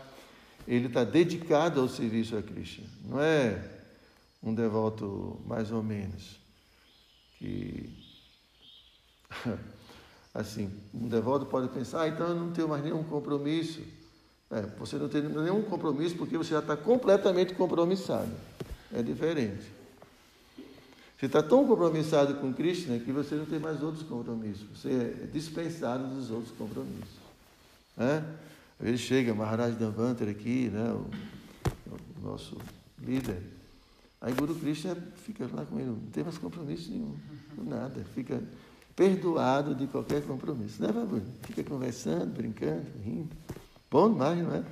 ele 0.66 0.86
está 0.86 1.04
dedicado 1.04 1.80
ao 1.80 1.88
serviço 1.88 2.36
a 2.36 2.42
Krishna. 2.42 2.86
Não 3.04 3.20
é 3.20 3.62
um 4.42 4.54
devoto 4.54 5.40
mais 5.46 5.70
ou 5.72 5.82
menos 5.82 6.36
que 7.38 7.90
assim, 10.34 10.70
um 10.94 11.08
devoto 11.08 11.46
pode 11.46 11.68
pensar, 11.68 12.02
ah, 12.02 12.08
então 12.08 12.28
eu 12.28 12.34
não 12.34 12.52
tenho 12.52 12.68
mais 12.68 12.82
nenhum 12.82 13.02
compromisso. 13.04 13.82
É, 14.50 14.62
você 14.78 14.96
não 14.96 15.08
tem 15.08 15.22
nenhum 15.22 15.62
compromisso 15.62 16.16
porque 16.16 16.38
você 16.38 16.50
já 16.50 16.60
está 16.60 16.76
completamente 16.76 17.54
compromissado. 17.54 18.30
É 18.92 19.02
diferente. 19.02 19.78
Você 21.18 21.26
está 21.26 21.42
tão 21.42 21.66
compromissado 21.66 22.34
com 22.34 22.52
Krishna 22.54 22.98
que 22.98 23.10
você 23.10 23.34
não 23.34 23.44
tem 23.44 23.58
mais 23.58 23.82
outros 23.82 24.04
compromissos. 24.04 24.64
Você 24.74 24.88
é 24.88 25.26
dispensado 25.26 26.06
dos 26.06 26.30
outros 26.30 26.52
compromissos. 26.56 27.18
Né? 27.96 28.24
Vezes 28.80 29.00
chega 29.00 29.34
Maharaj 29.34 29.74
Damvantar 29.74 30.28
aqui, 30.28 30.70
né? 30.72 30.92
o, 30.92 31.06
o 32.20 32.30
nosso 32.30 32.56
líder. 33.00 33.42
Aí 34.20 34.32
Guru 34.32 34.54
Krishna 34.54 34.96
fica 35.24 35.48
lá 35.52 35.64
com 35.64 35.78
ele, 35.78 35.90
não 35.90 36.10
tem 36.12 36.24
mais 36.24 36.38
compromisso 36.38 36.90
nenhum, 36.90 37.14
nada. 37.64 38.04
Fica 38.14 38.42
perdoado 38.94 39.74
de 39.74 39.86
qualquer 39.86 40.22
compromisso. 40.22 40.82
Né, 40.82 40.92
Babu? 40.92 41.22
Fica 41.42 41.62
conversando, 41.62 42.34
brincando, 42.34 42.86
rindo. 43.04 43.30
Bom 43.90 44.12
demais, 44.12 44.38
não 44.42 44.54
é? 44.54 44.64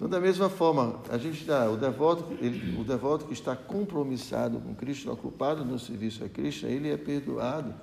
Então, 0.00 0.08
da 0.08 0.18
mesma 0.18 0.48
forma, 0.48 0.98
a 1.10 1.18
gente 1.18 1.44
dá, 1.44 1.70
o 1.70 1.76
devoto, 1.76 2.32
ele, 2.40 2.80
o 2.80 2.84
devoto 2.84 3.26
que 3.26 3.34
está 3.34 3.54
compromissado 3.54 4.58
com 4.58 4.74
Cristo, 4.74 5.12
ocupado 5.12 5.62
no 5.62 5.78
serviço 5.78 6.24
a 6.24 6.28
Cristo, 6.28 6.64
ele 6.64 6.88
é 6.88 6.96
perdoado. 6.96 7.74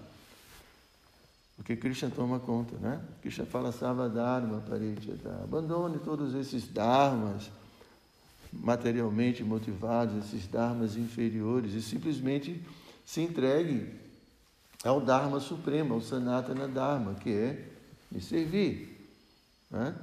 Porque 1.57 1.75
Krishna 1.75 2.09
toma 2.09 2.39
conta, 2.39 2.77
né? 2.77 3.01
Krishna 3.21 3.45
fala 3.45 3.71
Savadharma 3.71 4.61
Parityata. 4.61 5.43
Abandone 5.43 5.97
todos 5.99 6.33
esses 6.35 6.67
dharmas 6.67 7.49
materialmente 8.53 9.43
motivados, 9.43 10.25
esses 10.25 10.47
dharmas 10.47 10.95
inferiores, 10.95 11.73
e 11.73 11.81
simplesmente 11.81 12.63
se 13.05 13.21
entregue 13.21 13.91
ao 14.83 15.01
Dharma 15.01 15.39
Supremo, 15.39 15.95
ao 15.95 16.01
Sanatana 16.01 16.67
Dharma, 16.67 17.15
que 17.15 17.31
é 17.31 17.67
me 18.11 18.21
servir. 18.21 19.09
Né? 19.69 19.95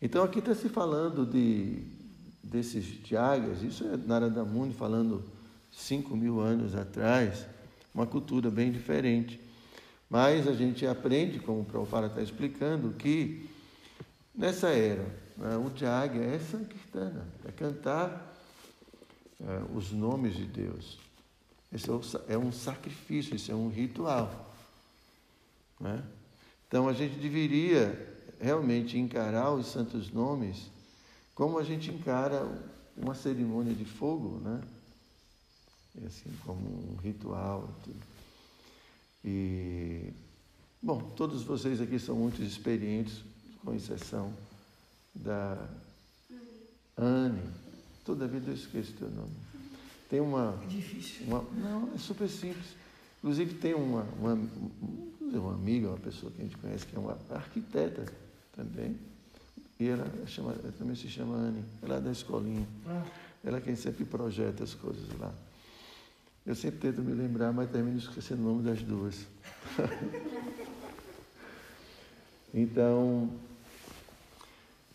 Então 0.00 0.22
aqui 0.22 0.38
está 0.38 0.54
se 0.54 0.68
falando 0.68 1.26
de, 1.26 1.82
desses 2.42 2.84
Jagas, 3.06 3.62
isso 3.62 3.84
é 3.84 3.96
Narada 3.96 4.44
Muni 4.44 4.74
falando 4.74 5.24
cinco 5.72 6.16
mil 6.16 6.40
anos 6.40 6.74
atrás, 6.74 7.46
uma 7.94 8.06
cultura 8.06 8.50
bem 8.50 8.70
diferente. 8.70 9.40
Mas 10.10 10.48
a 10.48 10.52
gente 10.52 10.84
aprende, 10.84 11.38
como 11.38 11.60
o 11.60 11.64
Prabhupada 11.64 12.08
está 12.08 12.20
explicando, 12.20 12.92
que 12.94 13.48
nessa 14.34 14.68
era, 14.68 15.04
né, 15.36 15.56
o 15.56 15.70
Jaga 15.74 16.18
é 16.18 16.38
Sankirtana, 16.40 17.24
é 17.46 17.52
cantar 17.52 18.34
é, 19.40 19.62
os 19.72 19.92
nomes 19.92 20.34
de 20.34 20.44
Deus. 20.44 20.98
Esse 21.72 21.88
é, 21.88 22.34
é 22.34 22.36
um 22.36 22.50
sacrifício, 22.50 23.36
isso 23.36 23.52
é 23.52 23.54
um 23.54 23.68
ritual. 23.68 24.52
Né? 25.78 26.02
Então 26.66 26.88
a 26.88 26.92
gente 26.92 27.14
deveria 27.14 28.18
realmente 28.40 28.98
encarar 28.98 29.52
os 29.52 29.66
santos 29.66 30.10
nomes 30.10 30.70
como 31.40 31.58
a 31.58 31.64
gente 31.64 31.90
encara 31.90 32.46
uma 32.94 33.14
cerimônia 33.14 33.72
de 33.72 33.86
fogo, 33.86 34.40
né? 34.40 34.60
Assim, 36.06 36.30
como 36.44 36.60
um 36.60 36.96
ritual. 37.02 37.66
E, 37.88 37.94
bom, 40.82 41.00
todos 41.16 41.42
vocês 41.42 41.80
aqui 41.80 41.98
são 41.98 42.16
muito 42.16 42.42
experientes, 42.42 43.22
com 43.64 43.74
exceção 43.74 44.32
da 45.14 45.68
Anne. 46.96 47.42
Toda 48.04 48.26
vida 48.26 48.50
eu 48.50 48.54
esqueço 48.54 48.92
teu 48.94 49.10
nome. 49.10 49.32
Tem 50.08 50.20
uma. 50.20 50.58
É 50.62 50.66
difícil. 50.66 51.26
Uma, 51.26 51.42
não, 51.52 51.92
é 51.94 51.98
super 51.98 52.28
simples. 52.28 52.74
Inclusive 53.18 53.54
tem 53.54 53.74
uma, 53.74 54.02
uma, 54.18 54.38
uma 55.20 55.52
amiga, 55.52 55.88
uma 55.88 55.98
pessoa 55.98 56.32
que 56.32 56.40
a 56.40 56.44
gente 56.44 56.56
conhece, 56.56 56.86
que 56.86 56.96
é 56.96 56.98
uma 56.98 57.16
arquiteta 57.30 58.04
também. 58.56 58.96
E 59.78 59.86
ela, 59.86 60.06
chama, 60.26 60.52
ela 60.52 60.72
também 60.72 60.96
se 60.96 61.08
chama 61.08 61.36
Anne, 61.36 61.64
ela 61.82 61.96
é 61.96 62.00
da 62.00 62.10
escolinha. 62.10 62.66
Ah. 62.86 63.04
Ela 63.44 63.58
é 63.58 63.60
quem 63.60 63.76
sempre 63.76 64.04
projeta 64.04 64.64
as 64.64 64.74
coisas 64.74 65.06
lá. 65.18 65.32
Eu 66.46 66.54
sempre 66.54 66.80
tento 66.80 67.02
me 67.02 67.12
lembrar, 67.12 67.52
mas 67.52 67.70
termino 67.70 67.98
esquecendo 67.98 68.42
o 68.42 68.46
nome 68.46 68.62
das 68.62 68.82
duas. 68.82 69.26
então, 72.54 73.30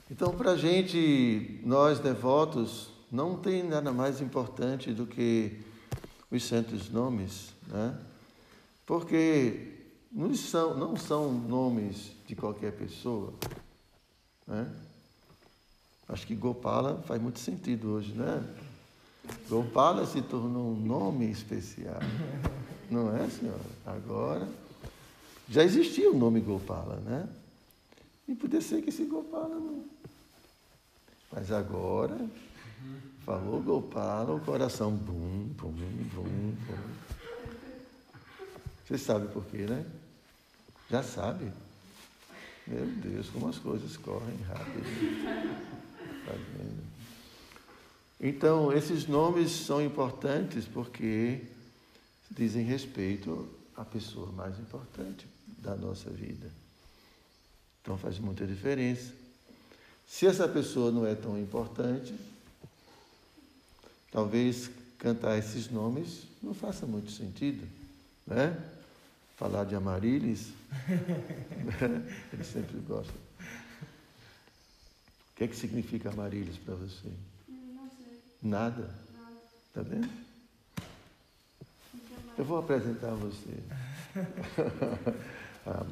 então 0.10 0.36
para 0.36 0.52
a 0.52 0.58
gente, 0.58 1.62
nós 1.64 2.00
devotos, 2.00 2.90
não 3.12 3.38
tem 3.38 3.64
nada 3.64 3.94
mais 3.94 4.22
importante 4.22 4.92
do 4.92 5.06
que 5.06 5.60
os 6.32 6.44
santos 6.44 6.90
nomes, 6.90 7.54
né? 7.68 7.98
porque 8.86 9.74
não 10.12 10.34
são, 10.34 10.76
não 10.76 10.96
são 10.96 11.32
nomes 11.32 12.12
de 12.28 12.36
qualquer 12.36 12.74
pessoa. 12.74 13.34
Né? 14.48 14.72
Acho 16.08 16.26
que 16.26 16.36
Gopala 16.36 17.04
faz 17.06 17.22
muito 17.22 17.40
sentido 17.40 17.92
hoje, 17.92 18.14
né? 18.14 18.44
Gopala 19.50 20.06
se 20.06 20.22
tornou 20.22 20.72
um 20.72 20.80
nome 20.80 21.30
especial. 21.30 22.00
Não 22.90 23.16
é, 23.16 23.30
senhora? 23.30 23.60
Agora. 23.86 24.48
Já 25.48 25.64
existia 25.64 26.10
o 26.10 26.18
nome 26.18 26.40
Gopala, 26.42 26.96
né? 27.06 27.28
E 28.28 28.34
podia 28.34 28.62
ser 28.62 28.82
que 28.82 28.90
esse 28.90 29.06
Gopala 29.06 29.56
não. 29.56 29.86
Mas 31.32 31.52
agora, 31.52 32.18
falou 33.24 33.62
Gopala, 33.62 34.34
o 34.34 34.40
coração 34.40 34.92
bum, 34.92 35.50
bum, 35.56 35.72
bum, 35.72 36.54
bum. 36.66 36.86
Você 38.86 38.98
sabe 38.98 39.28
por 39.28 39.46
quê, 39.46 39.66
né? 39.66 39.86
Já 40.90 41.04
sabe. 41.04 41.52
Meu 42.68 42.86
Deus, 42.86 43.30
como 43.30 43.48
as 43.48 43.60
coisas 43.60 43.98
correm 43.98 44.38
rápido. 44.48 44.84
Tá 46.26 46.34
então, 48.28 48.74
esses 48.74 49.06
nomes 49.06 49.52
são 49.52 49.84
importantes 49.84 50.66
porque 50.66 51.42
dizem 52.32 52.66
respeito 52.66 53.48
à 53.76 53.86
pessoa 53.86 54.32
mais 54.32 54.58
importante 54.58 55.28
da 55.60 55.76
nossa 55.76 56.10
vida. 56.10 56.50
Então 57.82 58.00
faz 58.00 58.18
muita 58.18 58.48
diferença. 58.48 59.14
Se 60.08 60.26
essa 60.26 60.48
pessoa 60.48 60.92
não 60.92 61.06
é 61.06 61.14
tão 61.14 61.40
importante, 61.40 62.16
talvez 64.12 64.72
cantar 64.98 65.38
esses 65.38 65.70
nomes 65.70 66.24
não 66.42 66.56
faça 66.56 66.88
muito 66.88 67.12
sentido, 67.12 67.64
né? 68.26 68.58
falar 69.38 69.66
de 69.66 69.76
Amarilis. 69.76 70.48
Ele 72.34 72.44
sempre 72.44 72.80
gosta. 72.80 73.14
O 73.14 75.36
que 75.36 75.44
é 75.44 75.48
que 75.48 75.56
significa 75.56 76.10
Amarilis 76.10 76.58
para 76.58 76.74
você? 76.74 77.12
Nada? 78.46 78.88
Está 79.68 79.82
vendo? 79.82 80.08
Eu 82.38 82.46
vou 82.46 82.60
apresentar 82.60 83.10
você. 83.16 83.58
ah, 85.66 85.84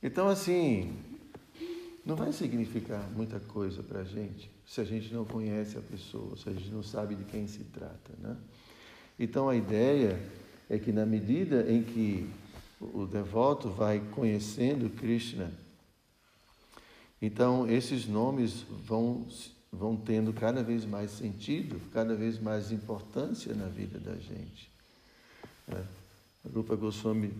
então, 0.00 0.28
assim, 0.28 0.96
não 2.06 2.14
vai 2.14 2.32
significar 2.32 3.02
muita 3.10 3.40
coisa 3.40 3.82
para 3.82 4.02
a 4.02 4.04
gente 4.04 4.48
se 4.64 4.80
a 4.80 4.84
gente 4.84 5.12
não 5.12 5.24
conhece 5.24 5.76
a 5.76 5.80
pessoa, 5.80 6.36
se 6.36 6.48
a 6.48 6.52
gente 6.52 6.70
não 6.70 6.84
sabe 6.84 7.16
de 7.16 7.24
quem 7.24 7.48
se 7.48 7.64
trata, 7.64 8.12
né? 8.20 8.36
Então, 9.18 9.48
a 9.48 9.56
ideia 9.56 10.24
é 10.70 10.78
que 10.78 10.92
na 10.92 11.04
medida 11.04 11.68
em 11.68 11.82
que 11.82 12.30
o 12.80 13.04
devoto 13.04 13.68
vai 13.68 13.98
conhecendo 14.12 14.88
Krishna, 14.90 15.52
então 17.20 17.68
esses 17.68 18.06
nomes 18.06 18.64
vão, 18.86 19.26
vão 19.72 19.96
tendo 19.96 20.32
cada 20.32 20.62
vez 20.62 20.84
mais 20.84 21.10
sentido, 21.10 21.80
cada 21.92 22.14
vez 22.14 22.38
mais 22.38 22.70
importância 22.70 23.54
na 23.54 23.66
vida 23.66 23.98
da 23.98 24.14
gente. 24.14 24.70
É. 25.68 25.82
Rupa 26.54 26.76
Goswami 26.76 27.32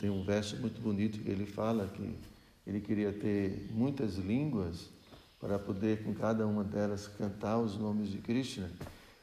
tem 0.00 0.10
um 0.10 0.24
verso 0.24 0.56
muito 0.56 0.80
bonito 0.80 1.20
que 1.20 1.30
ele 1.30 1.46
fala 1.46 1.86
que 1.88 2.14
ele 2.66 2.80
queria 2.80 3.12
ter 3.12 3.68
muitas 3.70 4.16
línguas 4.16 4.88
para 5.40 5.58
poder 5.58 6.02
com 6.02 6.14
cada 6.14 6.46
uma 6.46 6.64
delas 6.64 7.08
cantar 7.18 7.58
os 7.58 7.76
nomes 7.76 8.10
de 8.10 8.18
Krishna 8.18 8.70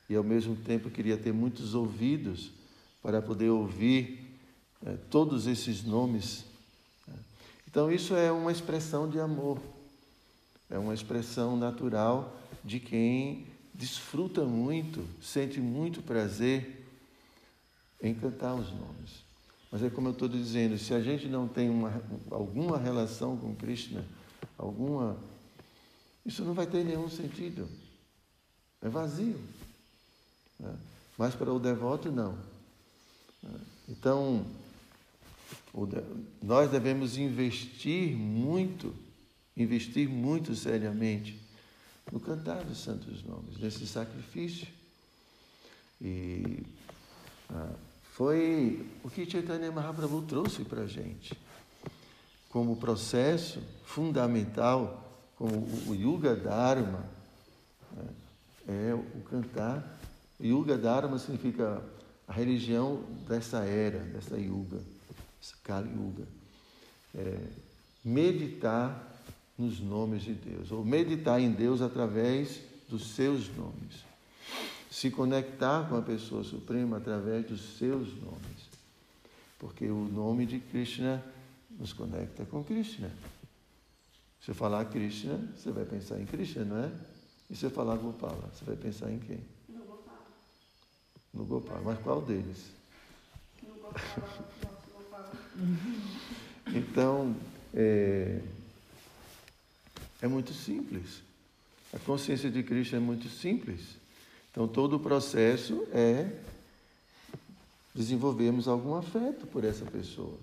e 0.09 0.15
ao 0.15 0.23
mesmo 0.23 0.55
tempo 0.55 0.89
queria 0.89 1.17
ter 1.17 1.31
muitos 1.31 1.73
ouvidos 1.73 2.51
para 3.01 3.21
poder 3.21 3.49
ouvir 3.49 4.29
é, 4.85 4.97
todos 5.09 5.47
esses 5.47 5.83
nomes. 5.83 6.43
Né? 7.07 7.15
Então, 7.67 7.91
isso 7.91 8.15
é 8.15 8.31
uma 8.31 8.51
expressão 8.51 9.09
de 9.09 9.19
amor, 9.19 9.59
é 10.69 10.77
uma 10.77 10.93
expressão 10.93 11.57
natural 11.57 12.37
de 12.63 12.79
quem 12.79 13.47
desfruta 13.73 14.43
muito, 14.43 15.05
sente 15.21 15.59
muito 15.59 16.01
prazer 16.01 16.85
em 18.01 18.13
cantar 18.13 18.55
os 18.55 18.71
nomes. 18.71 19.23
Mas 19.71 19.83
é 19.83 19.89
como 19.89 20.07
eu 20.07 20.13
estou 20.13 20.27
dizendo, 20.27 20.77
se 20.77 20.93
a 20.93 21.01
gente 21.01 21.27
não 21.27 21.47
tem 21.47 21.69
uma, 21.69 22.01
alguma 22.31 22.77
relação 22.77 23.37
com 23.37 23.55
Krishna, 23.55 24.03
alguma. 24.57 25.17
Isso 26.25 26.43
não 26.43 26.53
vai 26.53 26.65
ter 26.65 26.83
nenhum 26.83 27.09
sentido. 27.09 27.67
É 28.81 28.89
vazio. 28.89 29.39
Né? 30.59 30.75
Mas 31.17 31.35
para 31.35 31.53
o 31.53 31.59
devoto, 31.59 32.11
não. 32.11 32.37
Então, 33.87 34.45
nós 36.41 36.69
devemos 36.69 37.17
investir 37.17 38.15
muito, 38.15 38.93
investir 39.61 40.07
muito 40.07 40.55
seriamente 40.55 41.39
no 42.11 42.19
cantar 42.19 42.63
dos 42.63 42.81
santos 42.81 43.23
nomes, 43.23 43.57
nesse 43.59 43.85
sacrifício. 43.85 44.67
E 46.01 46.63
ah, 47.49 47.73
foi 48.13 48.85
o 49.03 49.09
que 49.09 49.29
Chaitanya 49.29 49.71
Mahaprabhu 49.71 50.21
trouxe 50.21 50.63
para 50.63 50.83
a 50.83 50.87
gente 50.87 51.37
como 52.49 52.77
processo 52.77 53.61
fundamental, 53.85 55.05
como 55.37 55.67
o 55.87 55.93
Yuga 55.93 56.35
Dharma, 56.35 57.05
né, 57.95 58.07
é 58.67 58.93
o 58.93 59.21
cantar. 59.29 59.99
Yuga 60.41 60.77
Dharma 60.77 61.19
significa 61.19 61.83
a 62.27 62.33
religião 62.33 63.03
dessa 63.27 63.65
era, 63.65 63.99
dessa 63.99 64.37
Yuga, 64.37 64.79
Kali 65.63 65.89
Yuga. 65.89 66.27
É, 67.15 67.39
meditar 68.03 69.08
nos 69.59 69.81
nomes 69.81 70.23
de 70.23 70.33
Deus, 70.33 70.71
ou 70.71 70.85
meditar 70.85 71.39
em 71.39 71.51
Deus 71.51 71.81
através 71.81 72.61
dos 72.87 73.13
seus 73.13 73.53
nomes. 73.55 74.05
Se 74.89 75.11
conectar 75.11 75.87
com 75.89 75.97
a 75.97 76.01
pessoa 76.01 76.43
suprema 76.43 76.97
através 76.97 77.45
dos 77.45 77.77
seus 77.77 78.15
nomes. 78.21 78.69
Porque 79.59 79.85
o 79.85 80.05
nome 80.05 80.45
de 80.45 80.59
Krishna 80.59 81.21
nos 81.77 81.91
conecta 81.91 82.45
com 82.45 82.63
Krishna. 82.63 83.11
Se 84.41 84.51
eu 84.51 84.55
falar 84.55 84.85
Krishna, 84.85 85.37
você 85.55 85.71
vai 85.71 85.83
pensar 85.83 86.19
em 86.19 86.25
Krishna, 86.25 86.63
não 86.63 86.77
é? 86.77 86.91
E 87.49 87.55
se 87.55 87.65
eu 87.65 87.69
falar 87.69 87.97
Gopala, 87.97 88.49
você 88.53 88.63
vai 88.63 88.77
pensar 88.77 89.11
em 89.11 89.19
quem? 89.19 89.41
No 89.67 89.83
Gopala. 89.83 90.19
No 91.33 91.45
Gopala. 91.45 91.81
Mas 91.83 91.99
qual 91.99 92.21
deles? 92.21 92.71
No 93.61 93.73
Gopala, 93.75 93.93
nosso 94.17 94.91
Gopala. 94.93 95.31
Então, 96.71 97.35
é, 97.73 98.39
é 100.21 100.27
muito 100.27 100.53
simples. 100.53 101.21
A 101.93 101.99
consciência 101.99 102.49
de 102.49 102.61
Krishna 102.63 102.97
é 102.97 103.01
muito 103.01 103.27
simples. 103.29 103.81
Então, 104.51 104.67
todo 104.67 104.95
o 104.95 104.99
processo 104.99 105.87
é 105.91 106.31
desenvolvermos 107.93 108.67
algum 108.67 108.95
afeto 108.95 109.47
por 109.47 109.63
essa 109.63 109.85
pessoa. 109.85 110.37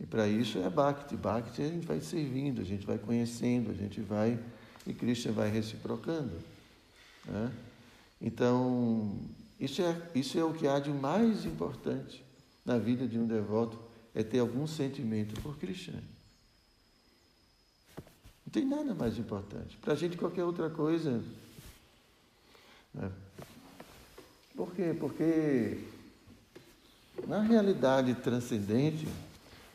E 0.00 0.06
para 0.06 0.26
isso 0.26 0.58
é 0.58 0.68
Bhakti. 0.68 1.16
Bhakti 1.16 1.62
a 1.62 1.68
gente 1.68 1.86
vai 1.86 2.00
servindo, 2.00 2.60
a 2.60 2.64
gente 2.64 2.84
vai 2.84 2.98
conhecendo, 2.98 3.70
a 3.70 3.74
gente 3.74 4.00
vai. 4.00 4.38
E 4.86 4.92
Krishna 4.92 5.30
vai 5.32 5.50
reciprocando. 5.50 6.32
Né? 7.24 7.52
Então, 8.20 9.16
isso 9.60 9.80
é, 9.82 10.10
isso 10.14 10.38
é 10.38 10.44
o 10.44 10.52
que 10.52 10.66
há 10.66 10.80
de 10.80 10.90
mais 10.90 11.44
importante 11.44 12.22
na 12.64 12.78
vida 12.78 13.06
de 13.06 13.18
um 13.18 13.26
devoto, 13.26 13.78
é 14.14 14.22
ter 14.22 14.38
algum 14.38 14.66
sentimento 14.66 15.40
por 15.40 15.56
Krishna. 15.56 16.02
Tem 18.52 18.66
nada 18.66 18.94
mais 18.94 19.18
importante. 19.18 19.78
Para 19.78 19.94
a 19.94 19.96
gente, 19.96 20.16
qualquer 20.16 20.44
outra 20.44 20.68
coisa. 20.68 21.22
Né? 22.92 23.10
Por 24.54 24.74
quê? 24.74 24.94
Porque, 24.98 25.78
na 27.26 27.40
realidade 27.40 28.14
transcendente, 28.16 29.08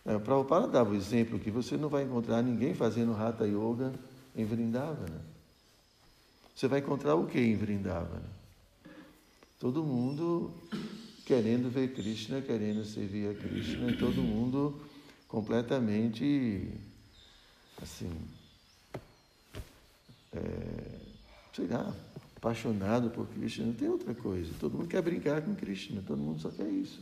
é, 0.05 0.17
Prabhupada 0.19 0.67
dava 0.67 0.91
o 0.91 0.95
exemplo 0.95 1.39
que 1.39 1.49
você 1.49 1.75
não 1.75 1.89
vai 1.89 2.03
encontrar 2.03 2.43
ninguém 2.43 2.75
fazendo 2.75 3.13
Hatha 3.13 3.45
Yoga 3.45 3.91
em 4.35 4.45
Vrindavana. 4.45 5.21
Você 6.55 6.67
vai 6.67 6.79
encontrar 6.79 7.15
o 7.15 7.25
que 7.25 7.39
em 7.39 7.55
Vrindavana? 7.55 8.37
Todo 9.59 9.83
mundo 9.83 10.53
querendo 11.25 11.69
ver 11.69 11.93
Krishna, 11.93 12.41
querendo 12.41 12.85
servir 12.85 13.31
a 13.31 13.33
Krishna, 13.33 13.97
todo 13.97 14.21
mundo 14.21 14.79
completamente 15.27 16.71
assim, 17.81 18.09
é, 20.37 20.99
sei 21.53 21.67
lá, 21.67 21.93
apaixonado 22.35 23.09
por 23.09 23.27
Krishna, 23.27 23.65
não 23.65 23.73
tem 23.73 23.89
outra 23.89 24.13
coisa. 24.13 24.51
Todo 24.59 24.77
mundo 24.77 24.87
quer 24.87 25.01
brincar 25.01 25.41
com 25.41 25.55
Krishna, 25.55 26.03
todo 26.05 26.19
mundo 26.19 26.39
só 26.39 26.49
quer 26.49 26.67
isso. 26.67 27.01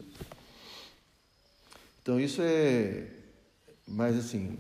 Então 2.01 2.19
isso 2.19 2.41
é, 2.41 3.07
mas 3.87 4.15
assim, 4.15 4.57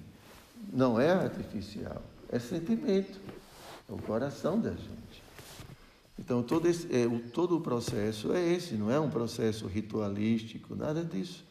não 0.73 0.99
é 0.99 1.11
artificial, 1.11 2.01
é 2.29 2.39
sentimento, 2.39 3.19
é 3.87 3.93
o 3.93 3.97
coração 3.97 4.59
da 4.59 4.71
gente. 4.71 5.23
Então 6.17 6.41
todo, 6.41 6.67
esse, 6.67 6.93
é, 6.95 7.05
o, 7.05 7.19
todo 7.19 7.57
o 7.57 7.61
processo 7.61 8.33
é 8.33 8.53
esse, 8.53 8.73
não 8.75 8.89
é 8.89 8.99
um 8.99 9.09
processo 9.09 9.67
ritualístico, 9.67 10.75
nada 10.75 11.03
disso. 11.03 11.43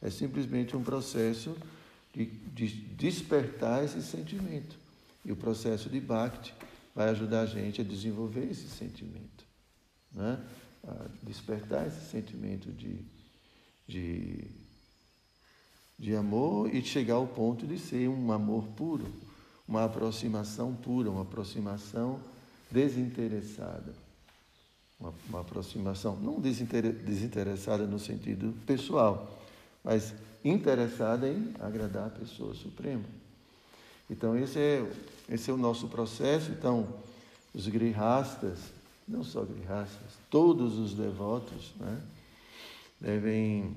É 0.00 0.10
simplesmente 0.10 0.76
um 0.76 0.82
processo 0.82 1.56
de, 2.14 2.26
de 2.26 2.68
despertar 2.68 3.84
esse 3.84 4.02
sentimento. 4.02 4.76
E 5.24 5.32
o 5.32 5.36
processo 5.36 5.90
de 5.90 6.00
Bhakti 6.00 6.54
vai 6.96 7.10
ajudar 7.10 7.42
a 7.42 7.46
gente 7.46 7.80
a 7.80 7.84
desenvolver 7.84 8.50
esse 8.50 8.68
sentimento, 8.68 9.44
né? 10.10 10.44
a 10.82 11.06
despertar 11.22 11.86
esse 11.86 12.10
sentimento 12.10 12.72
de, 12.72 12.98
de 13.86 14.50
de 15.98 16.14
amor 16.14 16.72
e 16.74 16.82
chegar 16.82 17.14
ao 17.14 17.26
ponto 17.26 17.66
de 17.66 17.78
ser 17.78 18.08
um 18.08 18.30
amor 18.30 18.64
puro, 18.76 19.06
uma 19.66 19.84
aproximação 19.84 20.74
pura, 20.74 21.10
uma 21.10 21.22
aproximação 21.22 22.20
desinteressada. 22.70 23.94
Uma, 24.98 25.12
uma 25.28 25.40
aproximação 25.40 26.16
não 26.16 26.40
desinteressada 26.40 27.86
no 27.86 27.98
sentido 27.98 28.54
pessoal, 28.66 29.38
mas 29.84 30.14
interessada 30.44 31.28
em 31.28 31.54
agradar 31.60 32.06
a 32.06 32.10
pessoa 32.10 32.54
suprema. 32.54 33.04
Então, 34.10 34.36
esse 34.36 34.58
é, 34.58 34.92
esse 35.28 35.50
é 35.50 35.54
o 35.54 35.56
nosso 35.56 35.88
processo. 35.88 36.50
Então, 36.50 36.88
os 37.54 37.66
grihastas, 37.68 38.58
não 39.06 39.24
só 39.24 39.42
grihastas, 39.42 40.12
todos 40.30 40.78
os 40.78 40.94
devotos, 40.94 41.72
né, 41.78 42.02
devem 43.00 43.76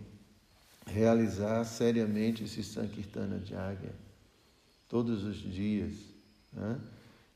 realizar 0.86 1.64
seriamente 1.66 2.44
esse 2.44 2.64
Sankirtana 2.64 3.40
de 3.40 3.56
Águia, 3.56 3.94
todos 4.88 5.24
os 5.24 5.38
dias, 5.38 5.94
né? 6.52 6.80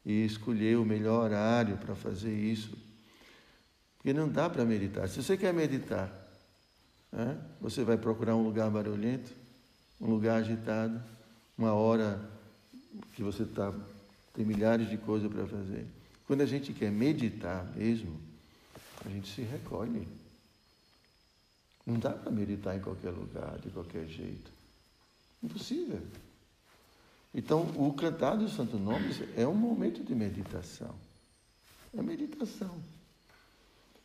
e 0.05 0.25
escolher 0.25 0.77
o 0.77 0.85
melhor 0.85 1.25
horário 1.25 1.77
para 1.77 1.95
fazer 1.95 2.33
isso. 2.33 2.75
Porque 3.97 4.13
não 4.13 4.27
dá 4.27 4.49
para 4.49 4.65
meditar. 4.65 5.07
Se 5.07 5.23
você 5.23 5.37
quer 5.37 5.53
meditar, 5.53 6.11
né? 7.11 7.39
você 7.61 7.83
vai 7.83 7.97
procurar 7.97 8.35
um 8.35 8.43
lugar 8.43 8.69
barulhento, 8.69 9.31
um 10.01 10.07
lugar 10.07 10.41
agitado, 10.41 11.01
uma 11.57 11.73
hora 11.73 12.19
que 13.13 13.23
você 13.23 13.45
tá, 13.45 13.73
tem 14.33 14.45
milhares 14.45 14.89
de 14.89 14.97
coisas 14.97 15.31
para 15.31 15.45
fazer. 15.45 15.85
Quando 16.27 16.41
a 16.41 16.45
gente 16.45 16.73
quer 16.73 16.91
meditar 16.91 17.65
mesmo, 17.75 18.19
a 19.05 19.09
gente 19.09 19.33
se 19.33 19.41
recolhe. 19.41 20.07
Não 21.85 21.99
dá 21.99 22.11
para 22.11 22.31
meditar 22.31 22.75
em 22.75 22.79
qualquer 22.79 23.11
lugar, 23.11 23.59
de 23.59 23.69
qualquer 23.69 24.07
jeito. 24.07 24.51
Impossível. 25.43 26.01
Então, 27.35 27.61
o 27.75 27.93
cantar 27.93 28.37
dos 28.37 28.53
santos 28.53 28.79
nomes 28.79 29.21
é 29.35 29.45
um 29.45 29.55
momento 29.55 30.03
de 30.03 30.15
meditação. 30.15 30.93
É 31.95 32.01
meditação. 32.01 32.73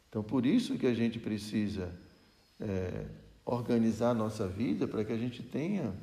Então, 0.09 0.23
por 0.23 0.45
isso 0.45 0.79
que 0.79 0.87
a 0.87 0.95
gente 0.95 1.19
precisa 1.19 1.95
é, 2.59 3.07
organizar 3.45 4.11
a 4.11 4.15
nossa 4.15 4.49
vida 4.49 4.89
para 4.89 5.05
que 5.05 5.13
a 5.13 5.17
gente 5.17 5.43
tenha 5.43 5.95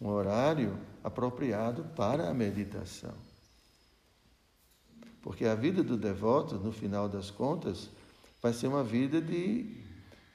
um 0.00 0.08
horário 0.08 0.78
apropriado 1.04 1.84
para 1.96 2.30
a 2.30 2.34
meditação. 2.34 3.14
Porque 5.22 5.44
a 5.44 5.54
vida 5.54 5.82
do 5.82 5.96
devoto, 5.96 6.54
no 6.54 6.72
final 6.72 7.08
das 7.08 7.30
contas, 7.30 7.90
vai 8.42 8.54
ser 8.54 8.68
uma 8.68 8.82
vida 8.82 9.20
de 9.20 9.80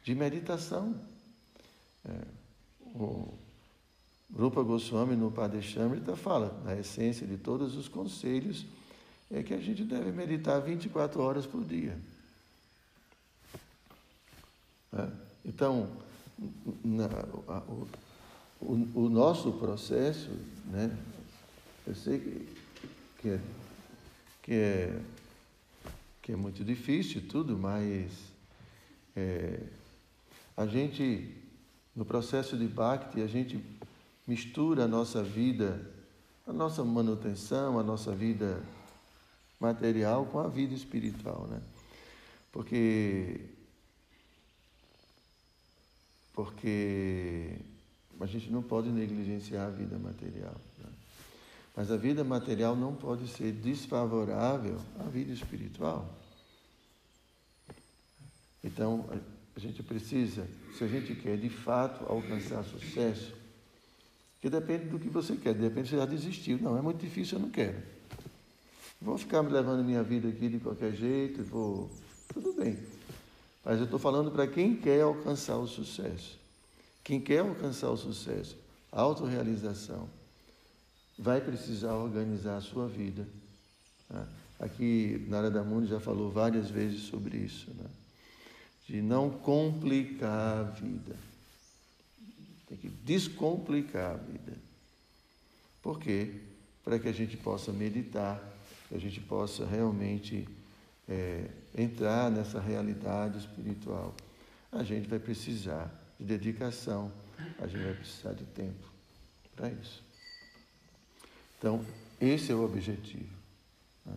de 0.05 0.13
meditação. 0.13 0.95
É, 2.07 2.21
o 2.93 3.33
Rupa 4.31 4.61
Goswami 4.61 5.15
no 5.15 5.31
Padeshamrita 5.31 6.15
fala, 6.15 6.61
na 6.63 6.75
essência 6.75 7.25
de 7.25 7.37
todos 7.37 7.75
os 7.75 7.87
conselhos, 7.87 8.65
é 9.31 9.41
que 9.41 9.53
a 9.53 9.59
gente 9.59 9.83
deve 9.83 10.11
meditar 10.11 10.61
24 10.61 11.19
horas 11.19 11.47
por 11.47 11.63
dia. 11.63 11.97
É, 14.93 15.09
então, 15.43 15.89
na, 16.83 17.07
a, 17.47 17.63
o, 18.95 19.09
nosso 19.09 19.53
processo, 19.53 20.29
né, 20.65 20.95
eu 21.85 21.95
sei 21.95 22.19
que, 22.19 22.47
que, 23.21 23.29
é, 23.29 23.39
que, 24.41 24.53
é, 24.53 25.01
que 26.21 26.31
é 26.31 26.35
muito 26.35 26.63
difícil 26.63 27.27
tudo, 27.27 27.57
mas 27.57 28.11
é, 29.15 29.59
a 30.57 30.65
gente, 30.65 31.35
no 31.95 32.05
processo 32.05 32.57
de 32.57 32.67
Bhakti, 32.67 33.21
a 33.21 33.27
gente 33.27 33.63
mistura 34.27 34.85
a 34.85 34.87
nossa 34.87 35.23
vida, 35.23 35.91
a 36.47 36.53
nossa 36.53 36.83
manutenção, 36.83 37.79
a 37.79 37.83
nossa 37.83 38.11
vida 38.11 38.63
material 39.59 40.25
com 40.25 40.39
a 40.39 40.47
vida 40.47 40.73
espiritual, 40.73 41.47
né? 41.47 41.61
Porque 42.51 43.41
porque 46.33 47.57
a 48.19 48.25
gente 48.25 48.49
não 48.49 48.61
pode 48.61 48.89
negligenciar 48.89 49.67
a 49.67 49.69
vida 49.69 49.97
material. 49.97 50.55
Né? 50.79 50.89
Mas 51.75 51.91
a 51.91 51.97
vida 51.97 52.23
material 52.23 52.75
não 52.75 52.95
pode 52.95 53.27
ser 53.27 53.51
desfavorável 53.51 54.79
à 54.99 55.03
vida 55.03 55.33
espiritual. 55.33 56.07
Então, 58.63 59.05
a 59.55 59.59
gente 59.59 59.83
precisa, 59.83 60.47
se 60.77 60.83
a 60.83 60.87
gente 60.87 61.13
quer 61.15 61.37
de 61.37 61.49
fato 61.49 62.05
alcançar 62.11 62.63
sucesso, 62.63 63.33
que 64.41 64.49
depende 64.49 64.85
do 64.85 64.99
que 64.99 65.09
você 65.09 65.35
quer, 65.35 65.53
depende 65.53 65.89
se 65.89 65.95
já 65.95 66.05
desistiu. 66.05 66.57
Não, 66.59 66.77
é 66.77 66.81
muito 66.81 66.99
difícil, 66.99 67.37
eu 67.37 67.41
não 67.43 67.49
quero. 67.49 67.77
Vou 69.01 69.17
ficar 69.17 69.43
me 69.43 69.51
levando 69.51 69.83
minha 69.83 70.03
vida 70.03 70.27
aqui 70.29 70.49
de 70.49 70.59
qualquer 70.59 70.93
jeito, 70.93 71.43
vou. 71.43 71.89
Tudo 72.33 72.53
bem. 72.53 72.77
Mas 73.63 73.79
eu 73.79 73.85
estou 73.85 73.99
falando 73.99 74.31
para 74.31 74.47
quem 74.47 74.75
quer 74.75 75.01
alcançar 75.01 75.57
o 75.57 75.67
sucesso. 75.67 76.39
Quem 77.05 77.21
quer 77.21 77.41
alcançar 77.41 77.91
o 77.91 77.97
sucesso, 77.97 78.57
a 78.91 78.99
autorrealização, 78.99 80.09
vai 81.15 81.39
precisar 81.39 81.93
organizar 81.93 82.57
a 82.57 82.61
sua 82.61 82.87
vida. 82.87 83.27
Né? 84.09 84.27
Aqui, 84.59 85.23
na 85.29 85.37
área 85.37 85.51
da 85.51 85.63
Mundo, 85.63 85.85
já 85.85 85.99
falou 85.99 86.31
várias 86.31 86.67
vezes 86.67 87.03
sobre 87.03 87.37
isso. 87.37 87.69
Né? 87.75 87.85
De 88.87 89.03
não 89.03 89.29
complicar 89.29 90.57
a 90.57 90.63
vida. 90.63 91.15
Tem 92.67 92.75
que 92.75 92.89
descomplicar 92.89 94.15
a 94.15 94.17
vida. 94.17 94.53
Por 95.83 95.99
quê? 95.99 96.41
Para 96.83 96.97
que 96.97 97.07
a 97.07 97.13
gente 97.13 97.37
possa 97.37 97.71
meditar, 97.71 98.43
que 98.89 98.95
a 98.95 98.99
gente 98.99 99.19
possa 99.19 99.63
realmente 99.63 100.49
é, 101.07 101.51
entrar 101.77 102.31
nessa 102.31 102.59
realidade 102.59 103.37
espiritual. 103.37 104.15
A 104.71 104.83
gente 104.83 105.07
vai 105.07 105.19
precisar 105.19 106.03
de 106.19 106.25
dedicação, 106.25 107.11
a 107.59 107.67
gente 107.67 107.83
vai 107.83 107.93
precisar 107.93 108.33
de 108.33 108.43
tempo 108.45 108.87
para 109.55 109.69
isso. 109.69 110.03
Então, 111.57 111.85
esse 112.19 112.51
é 112.51 112.55
o 112.55 112.63
objetivo. 112.63 113.33
Né? 114.05 114.13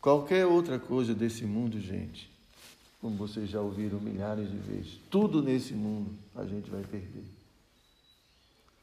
Qualquer 0.00 0.46
outra 0.46 0.78
coisa 0.78 1.14
desse 1.14 1.44
mundo, 1.44 1.80
gente, 1.80 2.30
como 3.00 3.16
vocês 3.16 3.48
já 3.48 3.60
ouviram 3.60 4.00
milhares 4.00 4.50
de 4.50 4.56
vezes, 4.56 4.98
tudo 5.10 5.42
nesse 5.42 5.72
mundo 5.74 6.16
a 6.34 6.44
gente 6.44 6.68
vai 6.70 6.82
perder. 6.82 7.24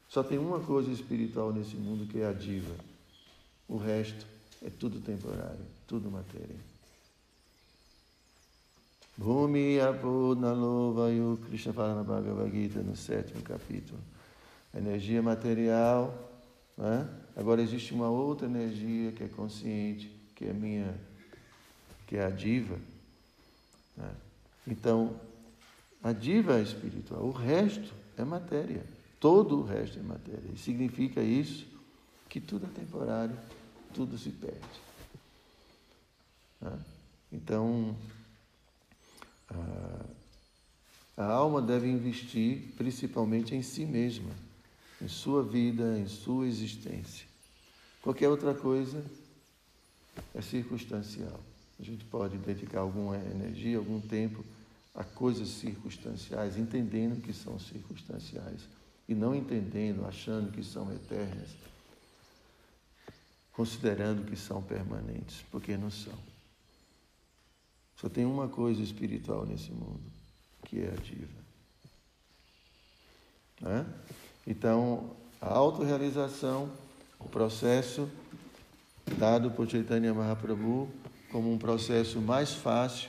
Só 0.08 0.22
tem 0.22 0.38
uma 0.38 0.60
coisa 0.60 0.90
espiritual 0.90 1.52
nesse 1.52 1.76
mundo 1.76 2.06
que 2.06 2.20
é 2.20 2.26
a 2.26 2.32
diva. 2.32 2.74
O 3.68 3.76
resto 3.76 4.26
é 4.62 4.70
tudo 4.70 5.00
temporário, 5.00 5.64
tudo 5.86 6.10
matéria. 6.10 6.56
Bhumi 9.16 9.80
Apodnalovayu, 9.80 11.38
Krishna 11.46 11.72
fala 11.72 11.94
na 11.94 12.04
Bhagavad 12.04 12.50
Gita, 12.50 12.80
no 12.80 12.94
sétimo 12.94 13.40
capítulo. 13.42 13.98
Energia 14.76 15.22
material, 15.22 16.14
né? 16.76 17.08
agora 17.34 17.62
existe 17.62 17.94
uma 17.94 18.10
outra 18.10 18.46
energia 18.46 19.12
que 19.12 19.24
é 19.24 19.28
consciente, 19.28 20.14
que 20.34 20.44
é 20.44 20.52
minha, 20.52 20.94
que 22.06 22.16
é 22.18 22.26
a 22.26 22.30
diva. 22.30 22.78
Né? 23.96 24.10
Então, 24.66 25.18
a 26.02 26.12
diva 26.12 26.58
é 26.58 26.62
espiritual, 26.62 27.22
o 27.22 27.32
resto 27.32 27.94
é 28.18 28.24
matéria. 28.24 28.84
Todo 29.18 29.60
o 29.60 29.64
resto 29.64 29.98
é 29.98 30.02
matéria. 30.02 30.50
E 30.52 30.58
significa 30.58 31.22
isso 31.22 31.66
que 32.28 32.38
tudo 32.38 32.66
é 32.66 32.80
temporário, 32.80 33.36
tudo 33.94 34.18
se 34.18 34.28
perde. 34.28 34.60
Né? 36.60 36.78
Então, 37.32 37.96
a, 39.48 40.06
a 41.16 41.24
alma 41.24 41.62
deve 41.62 41.88
investir 41.88 42.72
principalmente 42.76 43.54
em 43.54 43.62
si 43.62 43.84
mesma, 43.84 44.30
em 45.00 45.08
sua 45.08 45.42
vida, 45.42 45.98
em 45.98 46.06
sua 46.06 46.46
existência. 46.46 47.26
Qualquer 48.02 48.28
outra 48.28 48.54
coisa 48.54 49.04
é 50.34 50.40
circunstancial. 50.40 51.40
A 51.78 51.82
gente 51.82 52.04
pode 52.04 52.38
dedicar 52.38 52.80
alguma 52.80 53.16
energia, 53.16 53.78
algum 53.78 54.00
tempo 54.00 54.44
a 54.94 55.04
coisas 55.04 55.48
circunstanciais, 55.48 56.56
entendendo 56.56 57.20
que 57.20 57.32
são 57.32 57.58
circunstanciais 57.58 58.62
e 59.08 59.14
não 59.14 59.34
entendendo, 59.34 60.06
achando 60.06 60.50
que 60.50 60.64
são 60.64 60.92
eternas, 60.92 61.50
considerando 63.52 64.24
que 64.24 64.36
são 64.36 64.62
permanentes, 64.62 65.44
porque 65.50 65.76
não 65.76 65.90
são. 65.90 66.35
Só 67.96 68.08
tem 68.08 68.26
uma 68.26 68.46
coisa 68.46 68.82
espiritual 68.82 69.46
nesse 69.46 69.70
mundo, 69.70 70.02
que 70.64 70.80
é 70.80 70.88
a 70.88 71.00
diva. 71.00 71.46
Né? 73.60 73.86
Então, 74.46 75.16
a 75.40 75.48
autorrealização, 75.48 76.70
o 77.18 77.28
processo 77.28 78.08
dado 79.18 79.50
por 79.50 79.68
Chaitanya 79.68 80.12
Mahaprabhu 80.12 80.90
como 81.32 81.50
um 81.52 81.56
processo 81.56 82.20
mais 82.20 82.52
fácil. 82.52 83.08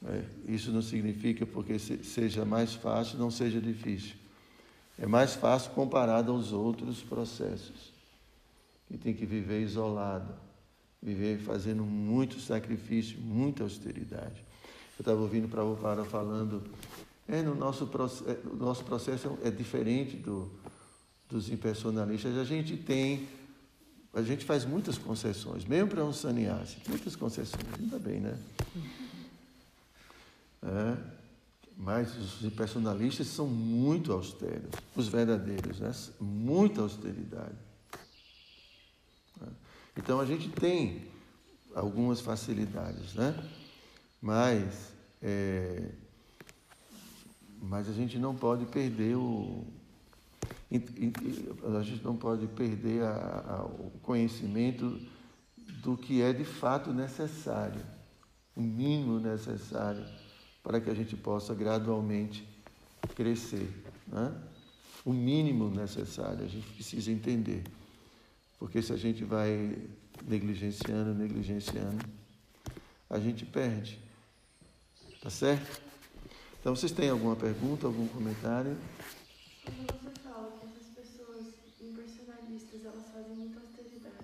Né? 0.00 0.28
Isso 0.48 0.72
não 0.72 0.82
significa 0.82 1.46
porque 1.46 1.78
seja 1.78 2.44
mais 2.44 2.74
fácil, 2.74 3.18
não 3.18 3.30
seja 3.30 3.60
difícil. 3.60 4.16
É 4.98 5.06
mais 5.06 5.34
fácil 5.34 5.70
comparado 5.72 6.32
aos 6.32 6.52
outros 6.52 7.02
processos, 7.02 7.92
que 8.88 8.98
tem 8.98 9.14
que 9.14 9.24
viver 9.24 9.62
isolado 9.62 10.34
viver 11.02 11.38
fazendo 11.40 11.82
muito 11.82 12.40
sacrifício, 12.40 13.20
muita 13.20 13.64
austeridade. 13.64 14.44
Eu 14.98 15.02
estava 15.02 15.20
ouvindo 15.20 15.48
Prabhupada 15.48 16.04
falando, 16.04 16.62
é, 17.26 17.42
no 17.42 17.54
nosso, 17.54 17.90
é, 18.26 18.48
o 18.48 18.56
nosso 18.56 18.84
processo 18.84 19.36
é 19.42 19.50
diferente 19.50 20.16
do, 20.16 20.50
dos 21.28 21.50
impersonalistas. 21.50 22.38
A 22.38 22.44
gente 22.44 22.76
tem, 22.76 23.26
a 24.14 24.22
gente 24.22 24.44
faz 24.44 24.64
muitas 24.64 24.96
concessões, 24.96 25.64
mesmo 25.64 25.88
para 25.88 26.04
um 26.04 26.12
sannyasi, 26.12 26.76
muitas 26.88 27.16
concessões, 27.16 27.64
ainda 27.80 27.98
bem, 27.98 28.20
né? 28.20 28.38
É, 30.62 30.96
mas 31.76 32.16
os 32.16 32.44
impersonalistas 32.44 33.26
são 33.26 33.48
muito 33.48 34.12
austeros, 34.12 34.70
os 34.94 35.08
verdadeiros, 35.08 35.80
né? 35.80 35.92
muita 36.20 36.82
austeridade. 36.82 37.71
Então 39.96 40.20
a 40.20 40.26
gente 40.26 40.48
tem 40.48 41.08
algumas 41.74 42.20
facilidades, 42.20 43.14
né? 43.14 43.34
Mas, 44.20 44.92
é, 45.20 45.90
mas 47.60 47.88
a 47.88 47.92
gente 47.92 48.18
não 48.18 48.34
pode 48.34 48.66
perder 48.66 49.16
o. 49.16 49.66
A 51.78 51.82
gente 51.82 52.02
não 52.02 52.16
pode 52.16 52.46
perder 52.46 53.02
a, 53.02 53.44
a, 53.46 53.64
o 53.64 53.92
conhecimento 54.02 54.98
do 55.82 55.96
que 55.96 56.22
é 56.22 56.32
de 56.32 56.44
fato 56.44 56.92
necessário, 56.94 57.82
o 58.56 58.62
mínimo 58.62 59.20
necessário 59.20 60.04
para 60.62 60.80
que 60.80 60.88
a 60.88 60.94
gente 60.94 61.16
possa 61.16 61.54
gradualmente 61.54 62.46
crescer. 63.14 63.68
Né? 64.06 64.32
O 65.04 65.12
mínimo 65.12 65.68
necessário, 65.68 66.44
a 66.44 66.48
gente 66.48 66.66
precisa 66.68 67.10
entender. 67.10 67.64
Porque 68.62 68.80
se 68.80 68.92
a 68.92 68.96
gente 68.96 69.24
vai 69.24 69.76
negligenciando, 70.24 71.12
negligenciando, 71.12 71.98
a 73.10 73.18
gente 73.18 73.44
perde. 73.44 73.98
Tá 75.20 75.28
certo? 75.28 75.82
Então, 76.60 76.76
vocês 76.76 76.92
têm 76.92 77.10
alguma 77.10 77.34
pergunta, 77.34 77.88
algum 77.88 78.06
comentário? 78.06 78.78
Quando 79.64 80.00
você 80.00 80.20
fala 80.22 80.60
que 80.60 80.66
essas 80.66 80.86
pessoas 80.94 81.46
impersonalistas, 81.80 82.84
elas 82.84 83.04
fazem 83.12 83.34
muita 83.34 83.58
austeridade, 83.58 84.14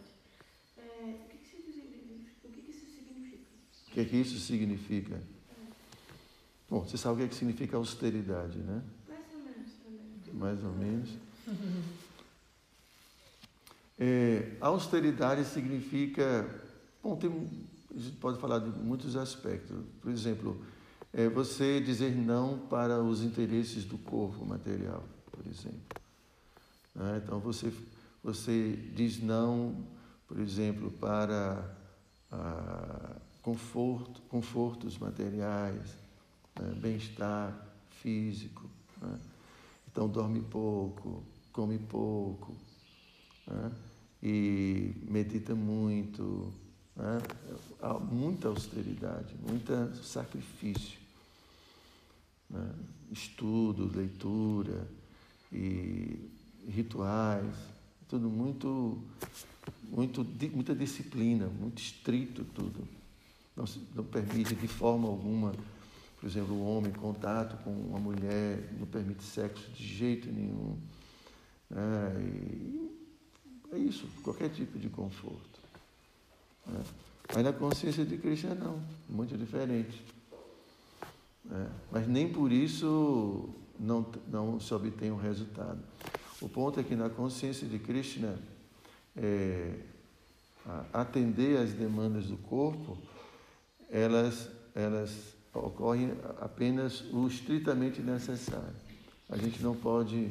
é, 0.77 1.17
o, 1.25 1.29
que, 1.31 1.39
que, 1.39 1.59
isso 1.59 1.73
significa? 1.73 2.31
o 2.45 2.53
que, 2.53 2.63
que 2.63 2.71
isso 2.71 2.87
significa? 2.95 3.43
O 3.89 3.91
que, 3.91 4.05
que 4.05 4.17
isso 4.19 4.39
significa? 4.39 5.15
É. 5.17 5.73
Bom, 6.71 6.87
você 6.87 6.97
sabe 6.97 7.15
o 7.15 7.19
que, 7.19 7.25
é 7.25 7.29
que 7.29 7.35
significa 7.35 7.77
austeridade, 7.77 8.59
né? 8.59 8.85
Mais 9.09 9.35
ou 9.35 9.41
menos 9.41 9.73
também. 9.83 10.35
Mais 10.35 10.63
ou 10.63 10.73
menos. 10.75 11.11
É, 14.01 14.48
austeridade 14.61 15.45
significa. 15.45 16.49
Bom, 17.03 17.17
tem, 17.17 17.31
a 17.95 17.99
gente 17.99 18.17
pode 18.17 18.39
falar 18.39 18.59
de 18.59 18.71
muitos 18.79 19.17
aspectos. 19.17 19.77
Por 20.01 20.11
exemplo, 20.11 20.61
é 21.13 21.29
você 21.29 21.81
dizer 21.81 22.15
não 22.15 22.59
para 22.59 23.03
os 23.03 23.23
interesses 23.23 23.85
do 23.85 23.99
corpo 23.99 24.45
material, 24.45 25.05
por 25.31 25.47
exemplo. 25.47 25.81
Né? 26.95 27.23
Então, 27.25 27.39
você, 27.41 27.73
você 28.23 28.73
diz 28.95 29.23
não, 29.23 29.87
por 30.27 30.39
exemplo, 30.39 30.91
para 30.91 31.77
ah, 32.31 33.17
conforto, 33.43 34.21
confortos 34.23 34.99
materiais, 34.99 35.97
né? 36.61 36.75
bem-estar 36.77 37.57
físico. 38.03 38.69
Né? 39.01 39.19
Então, 39.91 40.09
dorme 40.09 40.41
pouco, 40.43 41.25
come 41.53 41.79
pouco. 41.79 42.55
Né? 43.47 43.73
E 44.23 44.95
medita 45.09 45.55
muito, 45.55 46.53
né? 46.97 47.21
há 47.81 47.95
muita 47.95 48.49
austeridade, 48.49 49.35
muito 49.47 49.73
sacrifício, 50.03 50.99
né? 52.51 52.75
estudo, 53.11 53.91
leitura 53.97 54.87
e 55.53 56.31
rituais, 56.69 57.55
tudo 58.09 58.29
muito, 58.29 59.03
muito, 59.91 60.27
muita 60.53 60.75
disciplina, 60.75 61.47
muito 61.47 61.81
estrito 61.81 62.45
tudo. 62.55 62.87
Não, 63.57 63.65
não 63.95 64.05
permite 64.05 64.55
de 64.55 64.69
forma 64.69 65.09
alguma 65.09 65.53
por 66.21 66.27
exemplo, 66.27 66.55
o 66.55 66.67
homem 66.67 66.91
em 66.91 66.95
contato 66.95 67.63
com 67.63 67.71
uma 67.71 68.01
mulher 68.01 68.73
não 68.79 68.87
permite 68.87 69.23
sexo 69.23 69.71
de 69.71 69.87
jeito 69.87 70.31
nenhum. 70.33 70.77
Né? 71.71 72.13
E 72.21 72.88
é 73.73 73.79
isso, 73.79 74.07
qualquer 74.23 74.49
tipo 74.51 74.79
de 74.79 74.89
conforto. 74.89 75.61
Né? 76.67 76.83
Mas 77.35 77.45
na 77.45 77.53
consciência 77.53 78.05
de 78.05 78.17
Cristo 78.17 78.49
não, 78.55 78.83
muito 79.09 79.37
diferente. 79.37 80.03
Né? 81.45 81.71
Mas 81.91 82.09
nem 82.09 82.33
por 82.33 82.51
isso 82.51 83.51
não, 83.79 84.07
não 84.29 84.59
se 84.59 84.73
obtém 84.73 85.11
um 85.11 85.17
resultado. 85.17 85.79
O 86.41 86.49
ponto 86.49 86.81
é 86.81 86.83
que 86.83 86.95
na 86.95 87.11
consciência 87.11 87.67
de 87.67 87.79
Krishna, 87.79 88.39
é, 89.17 89.75
atender 90.93 91.59
às 91.59 91.73
demandas 91.73 92.27
do 92.27 92.37
corpo, 92.37 92.97
elas, 93.91 94.49
elas 94.75 95.35
ocorrem 95.53 96.13
apenas 96.41 97.03
o 97.13 97.27
estritamente 97.27 98.01
necessário. 98.01 98.77
A 99.29 99.37
gente 99.37 99.63
não 99.63 99.75
pode 99.75 100.31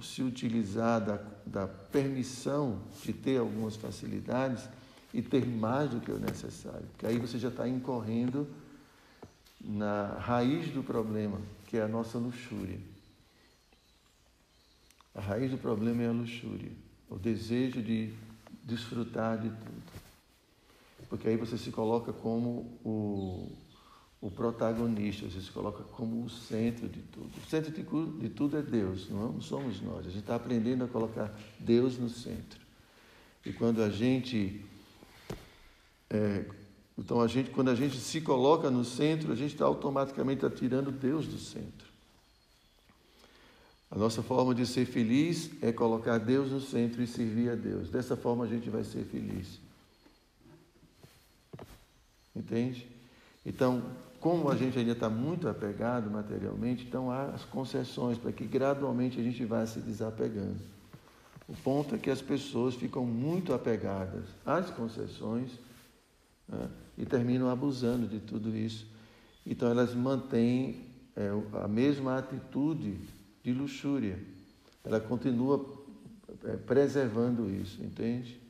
se 0.00 0.22
utilizar 0.22 1.00
da, 1.00 1.20
da 1.44 1.66
permissão 1.66 2.80
de 3.04 3.12
ter 3.12 3.38
algumas 3.38 3.76
facilidades 3.76 4.68
e 5.12 5.20
ter 5.20 5.46
mais 5.46 5.90
do 5.90 6.00
que 6.00 6.10
o 6.10 6.18
necessário, 6.18 6.86
porque 6.92 7.06
aí 7.06 7.18
você 7.18 7.38
já 7.38 7.48
está 7.48 7.68
incorrendo 7.68 8.48
na 9.60 10.06
raiz 10.18 10.70
do 10.70 10.82
problema, 10.82 11.40
que 11.66 11.76
é 11.76 11.82
a 11.82 11.88
nossa 11.88 12.18
luxúria. 12.18 12.78
A 15.14 15.20
raiz 15.20 15.50
do 15.50 15.58
problema 15.58 16.02
é 16.02 16.08
a 16.08 16.12
luxúria, 16.12 16.72
o 17.10 17.18
desejo 17.18 17.82
de 17.82 18.14
desfrutar 18.64 19.38
de 19.38 19.50
tudo. 19.50 19.82
Porque 21.08 21.28
aí 21.28 21.36
você 21.36 21.58
se 21.58 21.70
coloca 21.70 22.12
como 22.12 22.78
o, 22.82 23.52
o 24.22 24.30
protagonista, 24.30 25.28
você 25.28 25.40
se 25.40 25.50
coloca 25.50 25.82
como 25.82 26.24
o 26.24 26.30
centro 26.30 26.88
de 26.88 27.00
tudo. 27.00 27.28
O 27.44 27.50
centro 27.50 27.72
de, 27.72 28.28
tudo 28.28 28.56
é 28.56 28.62
Deus, 28.62 29.10
não 29.10 29.40
somos 29.40 29.82
nós. 29.82 30.06
A 30.06 30.10
gente 30.10 30.20
está 30.20 30.36
aprendendo 30.36 30.84
a 30.84 30.88
colocar 30.88 31.36
Deus 31.58 31.98
no 31.98 32.08
centro. 32.08 32.60
E 33.44 33.52
quando 33.52 33.82
a 33.82 33.90
gente. 33.90 34.64
É, 36.08 36.44
então, 36.96 37.20
a 37.20 37.26
gente, 37.26 37.50
quando 37.50 37.70
a 37.70 37.74
gente 37.74 37.98
se 37.98 38.20
coloca 38.20 38.70
no 38.70 38.84
centro, 38.84 39.32
a 39.32 39.34
gente 39.34 39.54
está 39.54 39.64
automaticamente 39.64 40.48
tirando 40.50 40.92
Deus 40.92 41.26
do 41.26 41.38
centro. 41.38 41.88
A 43.90 43.98
nossa 43.98 44.22
forma 44.22 44.54
de 44.54 44.64
ser 44.64 44.86
feliz 44.86 45.50
é 45.60 45.72
colocar 45.72 46.18
Deus 46.18 46.52
no 46.52 46.60
centro 46.60 47.02
e 47.02 47.08
servir 47.08 47.50
a 47.50 47.56
Deus. 47.56 47.90
Dessa 47.90 48.16
forma 48.16 48.44
a 48.44 48.48
gente 48.48 48.70
vai 48.70 48.84
ser 48.84 49.04
feliz. 49.04 49.58
Entende? 52.36 52.86
Então, 53.44 53.82
como 54.22 54.48
a 54.48 54.56
gente 54.56 54.78
ainda 54.78 54.92
está 54.92 55.10
muito 55.10 55.48
apegado 55.48 56.08
materialmente, 56.08 56.86
então 56.86 57.10
há 57.10 57.24
as 57.24 57.44
concessões 57.44 58.16
para 58.16 58.30
que 58.30 58.44
gradualmente 58.44 59.18
a 59.18 59.22
gente 59.22 59.44
vá 59.44 59.66
se 59.66 59.80
desapegando. 59.80 60.60
O 61.48 61.54
ponto 61.54 61.96
é 61.96 61.98
que 61.98 62.08
as 62.08 62.22
pessoas 62.22 62.76
ficam 62.76 63.04
muito 63.04 63.52
apegadas 63.52 64.24
às 64.46 64.70
concessões 64.70 65.50
né, 66.48 66.70
e 66.96 67.04
terminam 67.04 67.50
abusando 67.50 68.06
de 68.06 68.20
tudo 68.20 68.56
isso. 68.56 68.86
Então 69.44 69.68
elas 69.68 69.92
mantêm 69.92 70.86
é, 71.16 71.28
a 71.60 71.66
mesma 71.66 72.16
atitude 72.16 73.00
de 73.42 73.52
luxúria. 73.52 74.20
Ela 74.84 75.00
continua 75.00 75.66
é, 76.44 76.56
preservando 76.58 77.50
isso, 77.50 77.82
entende? 77.82 78.40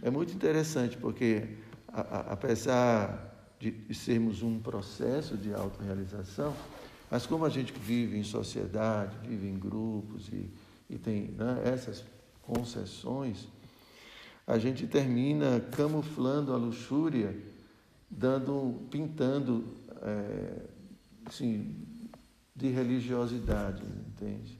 É 0.00 0.08
muito 0.08 0.32
interessante 0.32 0.96
porque, 0.96 1.58
a, 1.88 2.00
a, 2.00 2.20
apesar 2.34 3.33
de, 3.72 3.94
sermos 3.94 4.42
um 4.42 4.58
processo 4.58 5.36
de 5.36 5.54
autorrealização, 5.54 6.54
mas 7.10 7.24
como 7.24 7.44
a 7.44 7.48
gente 7.48 7.72
vive 7.72 8.18
em 8.18 8.24
sociedade, 8.24 9.16
vive 9.26 9.46
em 9.46 9.58
grupos 9.58 10.28
e, 10.28 10.50
e 10.90 10.98
tem 10.98 11.28
né, 11.28 11.62
essas 11.64 12.04
concessões, 12.42 13.48
a 14.46 14.58
gente 14.58 14.86
termina 14.86 15.60
camuflando 15.60 16.52
a 16.52 16.56
luxúria, 16.56 17.34
dando, 18.10 18.86
pintando, 18.90 19.64
é, 20.02 20.66
assim, 21.24 21.74
de 22.54 22.68
religiosidade, 22.68 23.82
entende? 24.08 24.58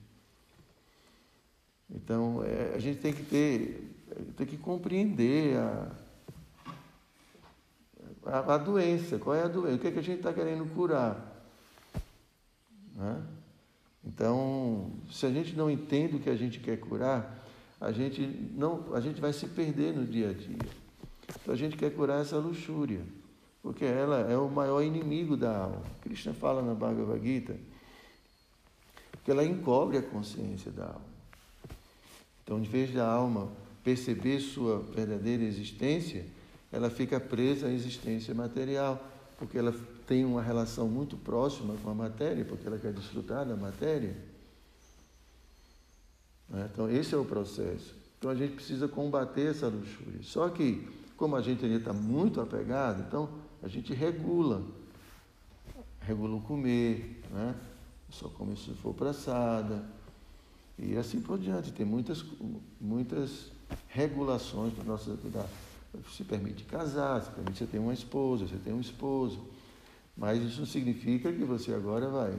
Então, 1.91 2.43
é, 2.43 2.75
a 2.75 2.79
gente 2.79 3.01
tem 3.01 3.13
que 3.13 3.23
ter, 3.23 3.95
tem 4.37 4.47
que 4.47 4.57
compreender 4.57 5.59
a, 5.59 5.93
a, 8.27 8.55
a 8.55 8.59
doença. 8.59 9.19
Qual 9.19 9.35
é 9.35 9.43
a 9.43 9.49
doença? 9.49 9.77
O 9.77 9.79
que, 9.79 9.89
é 9.89 9.91
que 9.91 9.99
a 9.99 10.03
gente 10.03 10.19
está 10.19 10.33
querendo 10.33 10.67
curar? 10.75 11.33
Né? 12.95 13.23
Então, 14.05 14.91
se 15.11 15.25
a 15.27 15.31
gente 15.31 15.57
não 15.57 15.71
entende 15.71 16.17
o 16.17 16.21
que 16.21 16.31
a 16.31 16.37
gente 16.37 16.61
quer 16.61 16.79
curar, 16.79 17.43
a 17.81 17.91
gente, 17.91 18.21
não, 18.55 18.95
a 18.95 19.01
gente 19.01 19.21
vai 19.21 19.33
se 19.33 19.47
perder 19.47 19.95
no 19.95 20.05
dia 20.05 20.31
a 20.31 20.33
dia. 20.33 20.59
Então, 21.41 21.55
a 21.55 21.57
gente 21.57 21.77
quer 21.77 21.91
curar 21.95 22.21
essa 22.21 22.37
luxúria, 22.37 23.01
porque 23.63 23.85
ela 23.85 24.21
é 24.31 24.37
o 24.37 24.49
maior 24.49 24.83
inimigo 24.83 25.37
da 25.37 25.57
alma. 25.57 25.83
Krishna 26.03 26.35
fala 26.35 26.63
na 26.63 26.75
Bhagavad 26.75 27.23
Gita 27.23 27.57
que 29.25 29.31
ela 29.31 29.45
encobre 29.45 29.97
a 29.97 30.03
consciência 30.03 30.71
da 30.71 30.85
alma. 30.85 31.15
Então, 32.43 32.61
de 32.61 32.69
vez 32.69 32.93
da 32.93 33.07
alma 33.07 33.51
perceber 33.83 34.39
sua 34.41 34.81
verdadeira 34.81 35.43
existência, 35.43 36.27
ela 36.75 36.91
fica 36.91 37.21
presa 37.21 37.69
à 37.69 37.71
existência 37.71 38.35
material, 38.35 39.03
porque 39.39 39.57
ela 39.57 39.73
tem 40.07 40.25
uma 40.25 40.43
relação 40.43 40.89
muito 40.89 41.17
próxima 41.17 41.75
com 41.83 41.91
a 41.91 41.95
matéria, 41.95 42.45
porque 42.45 42.67
ela 42.67 42.79
quer 42.79 42.93
desfrutar 42.93 43.47
da 43.47 43.57
matéria. 43.57 44.17
Né? 46.49 46.69
Então, 46.73 46.91
esse 46.91 47.15
é 47.15 47.19
o 47.19 47.25
processo. 47.25 47.95
Então, 48.19 48.31
a 48.31 48.35
gente 48.35 48.55
precisa 48.55 48.89
combater 48.89 49.51
essa 49.51 49.69
luxúria. 49.69 50.21
Só 50.23 50.49
que, 50.49 50.89
como 51.17 51.37
a 51.37 51.43
gente 51.43 51.65
ainda 51.65 51.79
está 51.79 51.93
muito 51.93 52.41
apegado, 52.41 53.03
então 53.07 53.31
a 53.63 53.69
gente 53.69 53.95
regula. 53.95 54.63
Regula 56.01 56.37
o 56.37 56.41
comer, 56.41 57.23
né? 57.31 57.55
só 58.11 58.29
come 58.29 58.57
se 58.57 58.73
for 58.75 58.93
praçada. 58.95 59.85
E 60.77 60.97
assim 60.97 61.21
por 61.21 61.39
diante. 61.39 61.73
Tem 61.73 61.87
muitas, 61.87 62.25
muitas 62.81 63.53
regulações 63.89 64.73
para 64.75 64.85
nossa 64.85 65.15
vida. 65.15 65.47
Se 66.13 66.25
permite 66.25 66.65
casar, 66.65 67.23
se 67.23 67.31
permite 67.31 67.59
você 67.59 67.67
ter 67.67 67.79
uma 67.79 67.93
esposa, 67.93 68.47
você 68.47 68.57
tem 68.57 68.73
um 68.73 68.81
esposo. 68.81 69.41
Mas 70.17 70.43
isso 70.43 70.61
não 70.61 70.67
significa 70.67 71.33
que 71.33 71.45
você 71.45 71.73
agora 71.75 72.09
vai 72.09 72.33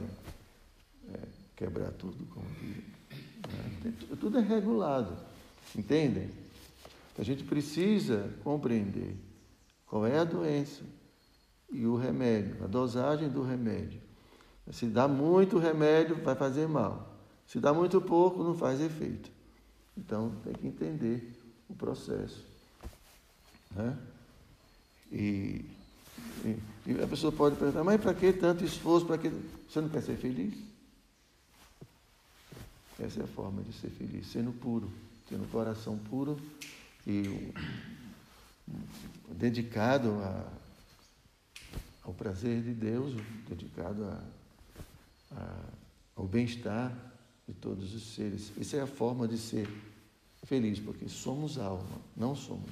é, 1.12 1.18
quebrar 1.54 1.90
tudo, 1.92 2.24
como. 2.26 2.46
Né? 2.46 3.92
Tudo 4.18 4.38
é 4.38 4.40
regulado. 4.40 5.16
Entendem? 5.74 6.30
A 7.18 7.22
gente 7.22 7.44
precisa 7.44 8.30
compreender 8.44 9.16
qual 9.86 10.06
é 10.06 10.18
a 10.18 10.24
doença 10.24 10.82
e 11.70 11.86
o 11.86 11.96
remédio, 11.96 12.62
a 12.62 12.66
dosagem 12.66 13.28
do 13.28 13.42
remédio. 13.42 14.00
Se 14.70 14.86
dá 14.86 15.06
muito 15.06 15.58
remédio, 15.58 16.16
vai 16.22 16.34
fazer 16.34 16.66
mal. 16.66 17.16
Se 17.46 17.60
dá 17.60 17.72
muito 17.72 18.00
pouco, 18.00 18.42
não 18.42 18.54
faz 18.54 18.80
efeito. 18.80 19.30
Então 19.96 20.32
tem 20.42 20.52
que 20.52 20.66
entender 20.66 21.32
o 21.68 21.74
processo. 21.74 22.44
Né? 23.76 23.98
E, 25.12 25.64
e, 26.44 26.58
e 26.86 27.02
a 27.02 27.06
pessoa 27.06 27.30
pode 27.30 27.56
perguntar, 27.56 27.84
mas 27.84 28.00
para 28.00 28.14
que 28.14 28.32
tanto 28.32 28.64
esforço? 28.64 29.06
Para 29.06 29.18
que 29.18 29.28
você 29.68 29.80
não 29.80 29.88
quer 29.88 30.02
ser 30.02 30.16
feliz? 30.16 30.54
Essa 32.98 33.20
é 33.20 33.24
a 33.24 33.28
forma 33.28 33.62
de 33.62 33.72
ser 33.74 33.90
feliz, 33.90 34.26
sendo 34.26 34.52
puro, 34.52 34.90
tendo 35.28 35.44
o 35.44 35.48
coração 35.48 35.98
puro 35.98 36.40
e 37.06 37.52
dedicado 39.28 40.10
a, 40.22 40.50
ao 42.02 42.14
prazer 42.14 42.62
de 42.62 42.72
Deus, 42.72 43.14
dedicado 43.46 44.04
a 44.04 44.24
ao 46.16 46.26
bem-estar 46.26 46.96
de 47.46 47.52
todos 47.54 47.94
os 47.94 48.14
seres. 48.14 48.50
Essa 48.58 48.78
é 48.78 48.80
a 48.80 48.86
forma 48.86 49.28
de 49.28 49.36
ser 49.36 49.68
feliz, 50.44 50.80
porque 50.80 51.08
somos 51.08 51.58
alma, 51.58 52.00
não 52.16 52.34
somos. 52.34 52.68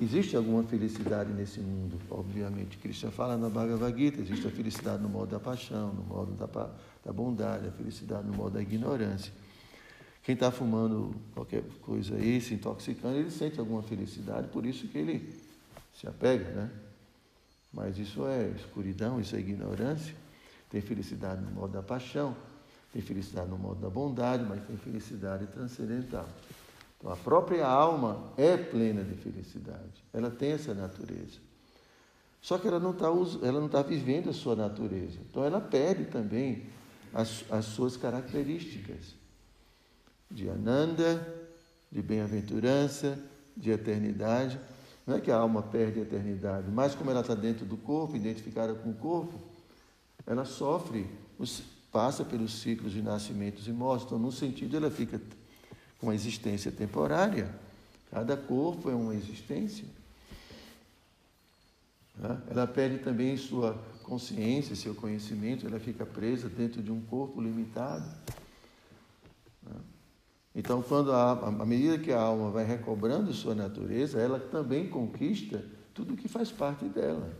Existe 0.00 0.34
alguma 0.34 0.62
felicidade 0.62 1.30
nesse 1.30 1.60
mundo? 1.60 2.00
Obviamente, 2.10 2.78
Cristo 2.78 3.10
fala 3.10 3.36
na 3.36 3.50
Bhagavad 3.50 3.94
Gita, 3.94 4.22
existe 4.22 4.46
a 4.46 4.50
felicidade 4.50 5.02
no 5.02 5.10
modo 5.10 5.30
da 5.30 5.38
paixão, 5.38 5.92
no 5.92 6.02
modo 6.02 6.32
da, 6.32 6.46
da 7.04 7.12
bondade, 7.12 7.68
a 7.68 7.70
felicidade 7.70 8.26
no 8.26 8.32
modo 8.32 8.54
da 8.54 8.62
ignorância. 8.62 9.30
Quem 10.22 10.32
está 10.32 10.50
fumando 10.50 11.14
qualquer 11.34 11.62
coisa 11.82 12.14
aí, 12.14 12.40
se 12.40 12.54
intoxicando, 12.54 13.18
ele 13.18 13.30
sente 13.30 13.60
alguma 13.60 13.82
felicidade, 13.82 14.48
por 14.48 14.64
isso 14.64 14.88
que 14.88 14.96
ele 14.96 15.34
se 15.92 16.06
apega, 16.06 16.48
né? 16.50 16.70
Mas 17.70 17.98
isso 17.98 18.26
é 18.26 18.48
escuridão, 18.56 19.20
isso 19.20 19.36
é 19.36 19.38
ignorância. 19.38 20.14
Tem 20.70 20.80
felicidade 20.80 21.42
no 21.42 21.50
modo 21.50 21.74
da 21.74 21.82
paixão, 21.82 22.34
tem 22.90 23.02
felicidade 23.02 23.50
no 23.50 23.58
modo 23.58 23.80
da 23.80 23.90
bondade, 23.90 24.44
mas 24.48 24.62
tem 24.66 24.78
felicidade 24.78 25.46
transcendental. 25.48 26.26
Então, 27.00 27.10
a 27.10 27.16
própria 27.16 27.66
alma 27.66 28.30
é 28.36 28.58
plena 28.58 29.02
de 29.02 29.14
felicidade, 29.14 30.04
ela 30.12 30.30
tem 30.30 30.52
essa 30.52 30.74
natureza. 30.74 31.38
Só 32.42 32.58
que 32.58 32.68
ela 32.68 32.78
não 32.78 32.92
está 32.92 33.08
tá 33.70 33.82
vivendo 33.82 34.30
a 34.30 34.32
sua 34.32 34.54
natureza. 34.54 35.18
Então 35.28 35.44
ela 35.44 35.60
perde 35.60 36.04
também 36.06 36.66
as, 37.12 37.44
as 37.50 37.66
suas 37.66 37.96
características 37.96 39.14
de 40.30 40.48
Ananda, 40.48 41.26
de 41.90 42.00
bem-aventurança, 42.00 43.18
de 43.56 43.70
eternidade. 43.70 44.58
Não 45.06 45.16
é 45.16 45.20
que 45.20 45.30
a 45.30 45.36
alma 45.36 45.62
perde 45.62 45.98
a 45.98 46.02
eternidade, 46.02 46.70
mas 46.70 46.94
como 46.94 47.10
ela 47.10 47.20
está 47.20 47.34
dentro 47.34 47.66
do 47.66 47.76
corpo, 47.76 48.16
identificada 48.16 48.74
com 48.74 48.90
o 48.90 48.94
corpo, 48.94 49.38
ela 50.26 50.44
sofre, 50.44 51.06
passa 51.90 52.24
pelos 52.24 52.60
ciclos 52.60 52.92
de 52.92 53.02
nascimentos 53.02 53.66
e 53.66 53.72
mortes. 53.72 54.06
Então, 54.06 54.18
num 54.18 54.30
sentido, 54.30 54.76
ela 54.76 54.90
fica 54.90 55.20
uma 56.02 56.14
existência 56.14 56.70
temporária. 56.70 57.54
Cada 58.10 58.36
corpo 58.36 58.90
é 58.90 58.94
uma 58.94 59.14
existência. 59.14 59.86
Né? 62.16 62.40
Ela 62.50 62.66
perde 62.66 62.98
também 62.98 63.36
sua 63.36 63.74
consciência, 64.02 64.74
seu 64.74 64.94
conhecimento, 64.94 65.66
ela 65.66 65.78
fica 65.78 66.04
presa 66.04 66.48
dentro 66.48 66.82
de 66.82 66.90
um 66.90 67.00
corpo 67.00 67.40
limitado. 67.40 68.04
Né? 69.62 69.76
Então, 70.54 70.82
quando 70.82 71.12
a, 71.12 71.32
à 71.32 71.66
medida 71.66 71.98
que 71.98 72.12
a 72.12 72.20
alma 72.20 72.50
vai 72.50 72.64
recobrando 72.64 73.32
sua 73.32 73.54
natureza, 73.54 74.20
ela 74.20 74.40
também 74.40 74.88
conquista 74.88 75.64
tudo 75.94 76.16
que 76.16 76.28
faz 76.28 76.50
parte 76.50 76.86
dela. 76.86 77.32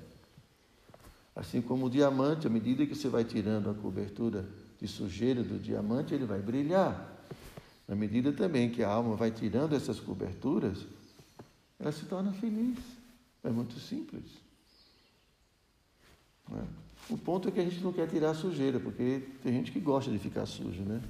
Assim 1.35 1.61
como 1.61 1.87
o 1.87 1.91
diamante, 1.91 2.47
à 2.47 2.51
medida 2.51 2.87
que 2.87 2.95
você 2.95 3.09
vai 3.09 3.25
tirando 3.25 3.71
a 3.71 3.75
cobertura 3.75 4.47
de 4.81 4.87
sujeira 4.87 5.43
do 5.43 5.59
diamante, 5.59 6.15
ele 6.15 6.25
vai 6.25 6.41
brilhar. 6.41 7.10
Na 7.91 7.97
medida 7.97 8.33
também 8.33 8.71
que 8.71 8.85
a 8.85 8.89
alma 8.89 9.17
vai 9.17 9.33
tirando 9.33 9.75
essas 9.75 9.99
coberturas, 9.99 10.87
ela 11.77 11.91
se 11.91 12.05
torna 12.05 12.33
feliz. 12.33 12.79
É 13.43 13.51
muito 13.51 13.81
simples. 13.81 14.23
É? 16.53 16.63
O 17.13 17.19
ponto 17.19 17.49
é 17.49 17.51
que 17.51 17.59
a 17.59 17.65
gente 17.65 17.81
não 17.81 17.93
quer 17.93 18.07
tirar 18.07 18.31
a 18.31 18.35
sujeira, 18.35 18.79
porque 18.79 19.27
tem 19.43 19.53
gente 19.53 19.73
que 19.73 19.81
gosta 19.81 20.09
de 20.09 20.21
ficar 20.21 20.47
sujo, 20.47 20.83
né? 20.83 21.03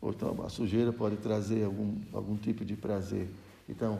Ou 0.00 0.10
então 0.10 0.40
a 0.46 0.48
sujeira 0.48 0.92
pode 0.92 1.16
trazer 1.16 1.64
algum, 1.64 1.96
algum 2.12 2.36
tipo 2.36 2.64
de 2.64 2.76
prazer. 2.76 3.28
Então, 3.68 3.98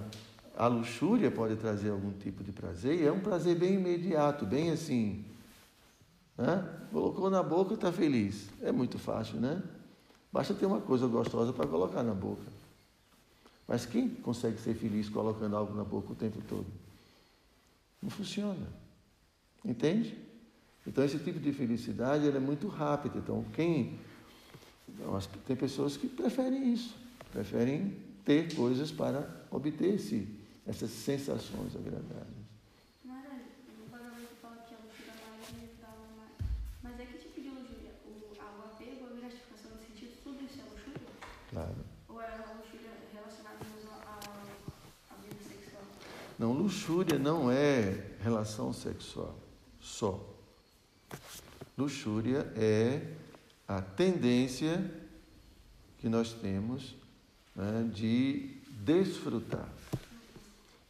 a 0.57 0.69
luxúria 0.69 1.33
pode 1.33 1.57
trazer 1.57 1.91
algum 1.91 2.13
tipo 2.13 2.45
de 2.45 2.53
prazer 2.53 3.01
e 3.01 3.05
é 3.05 3.11
um 3.11 3.19
prazer 3.19 3.59
bem 3.59 3.75
imediato, 3.75 4.47
bem 4.47 4.71
assim. 4.71 5.25
Né? 6.39 6.65
Colocou 6.93 7.29
na 7.29 7.43
boca 7.43 7.75
está 7.75 7.91
feliz. 7.91 8.49
É 8.61 8.71
muito 8.71 9.01
fácil, 9.01 9.41
né? 9.41 9.61
Basta 10.33 10.55
ter 10.55 10.65
uma 10.65 10.81
coisa 10.81 11.07
gostosa 11.07 11.53
para 11.53 11.67
colocar 11.67 12.03
na 12.03 12.15
boca. 12.15 12.51
Mas 13.69 13.85
quem 13.85 14.09
consegue 14.09 14.59
ser 14.59 14.75
feliz 14.75 15.09
colocando 15.09 15.57
algo 15.57 15.75
na 15.75 15.85
boca 15.85 16.13
o 16.13 16.17
tempo 16.17 16.41
todo? 16.49 16.67
Não 18.03 18.11
funciona. 18.11 18.67
Entende? 19.65 20.17
Então, 20.87 21.05
esse 21.05 21.19
tipo 21.19 21.39
de 21.39 21.53
felicidade 21.53 22.27
é 22.27 22.41
muito 22.41 22.67
rápida. 22.67 23.19
Então, 23.19 23.45
quem. 23.53 23.99
Tem 25.47 25.57
pessoas 25.57 25.97
que 25.97 26.09
preferem 26.09 26.73
isso, 26.73 26.95
preferem 27.31 27.97
ter 28.25 28.55
coisas 28.55 28.91
para 28.91 29.29
obter 29.51 29.95
esse, 29.95 30.29
essas 30.67 30.91
sensações 30.91 31.75
agradáveis. 31.75 32.42
Não, 46.43 46.53
luxúria 46.53 47.21
não 47.21 47.53
é 47.53 48.17
relação 48.21 48.73
sexual 48.73 49.39
só. 49.81 50.21
Luxúria 51.79 52.53
é 52.57 53.15
a 53.69 53.81
tendência 53.81 54.93
que 56.01 56.09
nós 56.09 56.33
temos 56.33 56.97
né, 57.55 57.89
de 57.95 58.57
desfrutar, 58.71 59.69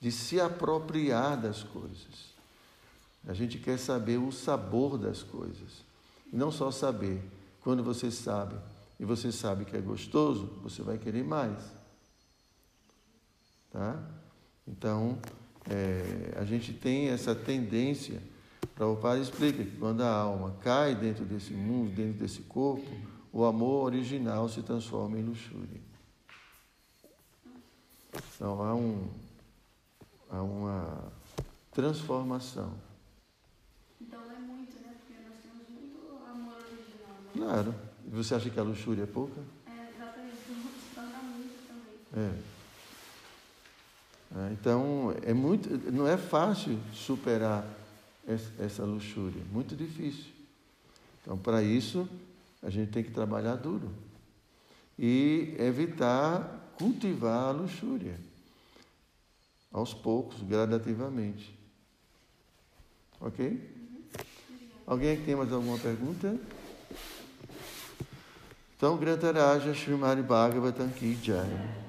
de 0.00 0.10
se 0.10 0.40
apropriar 0.40 1.38
das 1.38 1.62
coisas. 1.62 2.32
A 3.28 3.34
gente 3.34 3.58
quer 3.58 3.78
saber 3.78 4.16
o 4.16 4.32
sabor 4.32 4.96
das 4.96 5.22
coisas. 5.22 5.84
E 6.32 6.34
não 6.34 6.50
só 6.50 6.70
saber. 6.70 7.22
Quando 7.60 7.84
você 7.84 8.10
sabe 8.10 8.56
e 8.98 9.04
você 9.04 9.30
sabe 9.30 9.66
que 9.66 9.76
é 9.76 9.82
gostoso, 9.82 10.46
você 10.62 10.80
vai 10.80 10.96
querer 10.96 11.22
mais. 11.22 11.62
Tá? 13.70 14.02
Então, 14.66 15.18
é, 15.70 16.34
a 16.36 16.44
gente 16.44 16.72
tem 16.72 17.08
essa 17.08 17.34
tendência 17.34 18.20
Prabhupada 18.74 19.20
explica 19.20 19.62
que 19.62 19.76
quando 19.76 20.02
a 20.02 20.10
alma 20.10 20.56
cai 20.60 20.94
dentro 20.94 21.24
desse 21.24 21.52
mundo, 21.52 21.94
dentro 21.94 22.14
desse 22.14 22.42
corpo, 22.42 22.88
o 23.32 23.44
amor 23.44 23.84
original 23.84 24.48
se 24.48 24.62
transforma 24.62 25.18
em 25.18 25.22
luxúria. 25.22 25.80
Então 28.34 28.62
há, 28.62 28.74
um, 28.74 29.08
há 30.30 30.42
uma 30.42 31.12
transformação. 31.72 32.72
Então 34.00 34.20
é 34.20 34.38
muito, 34.38 34.74
né? 34.80 34.94
Porque 34.98 35.22
nós 35.28 35.38
temos 35.42 35.68
muito 35.68 36.24
amor 36.28 36.56
original. 36.56 37.16
Né? 37.22 37.30
Claro. 37.34 37.74
Você 38.08 38.34
acha 38.34 38.50
que 38.50 38.58
a 38.58 38.62
luxúria 38.62 39.04
é 39.04 39.06
pouca? 39.06 39.40
É, 39.66 39.90
exatamente. 39.94 40.36
Se 40.42 40.94
torna 40.94 41.18
muito 41.18 41.68
também. 41.68 42.24
É. 42.24 42.30
é. 42.30 42.61
Então, 44.52 45.14
é 45.22 45.34
muito, 45.34 45.68
não 45.90 46.06
é 46.06 46.16
fácil 46.16 46.78
superar 46.92 47.66
essa 48.58 48.84
luxúria. 48.84 49.42
Muito 49.52 49.76
difícil. 49.76 50.32
Então, 51.20 51.36
para 51.36 51.62
isso, 51.62 52.08
a 52.62 52.70
gente 52.70 52.90
tem 52.90 53.02
que 53.02 53.10
trabalhar 53.10 53.56
duro 53.56 53.90
e 54.98 55.54
evitar 55.58 56.74
cultivar 56.78 57.48
a 57.48 57.50
luxúria 57.50 58.18
aos 59.72 59.92
poucos, 59.92 60.42
gradativamente. 60.42 61.54
Ok? 63.20 63.70
Alguém 64.86 65.20
tem 65.22 65.34
mais 65.34 65.52
alguma 65.52 65.78
pergunta? 65.78 66.38
Então, 68.76 68.96
Grantaraja 68.96 69.70
Srimari 69.72 70.22
Bhagavatam 70.22 70.90
Ki 70.90 71.16
Jai. 71.22 71.81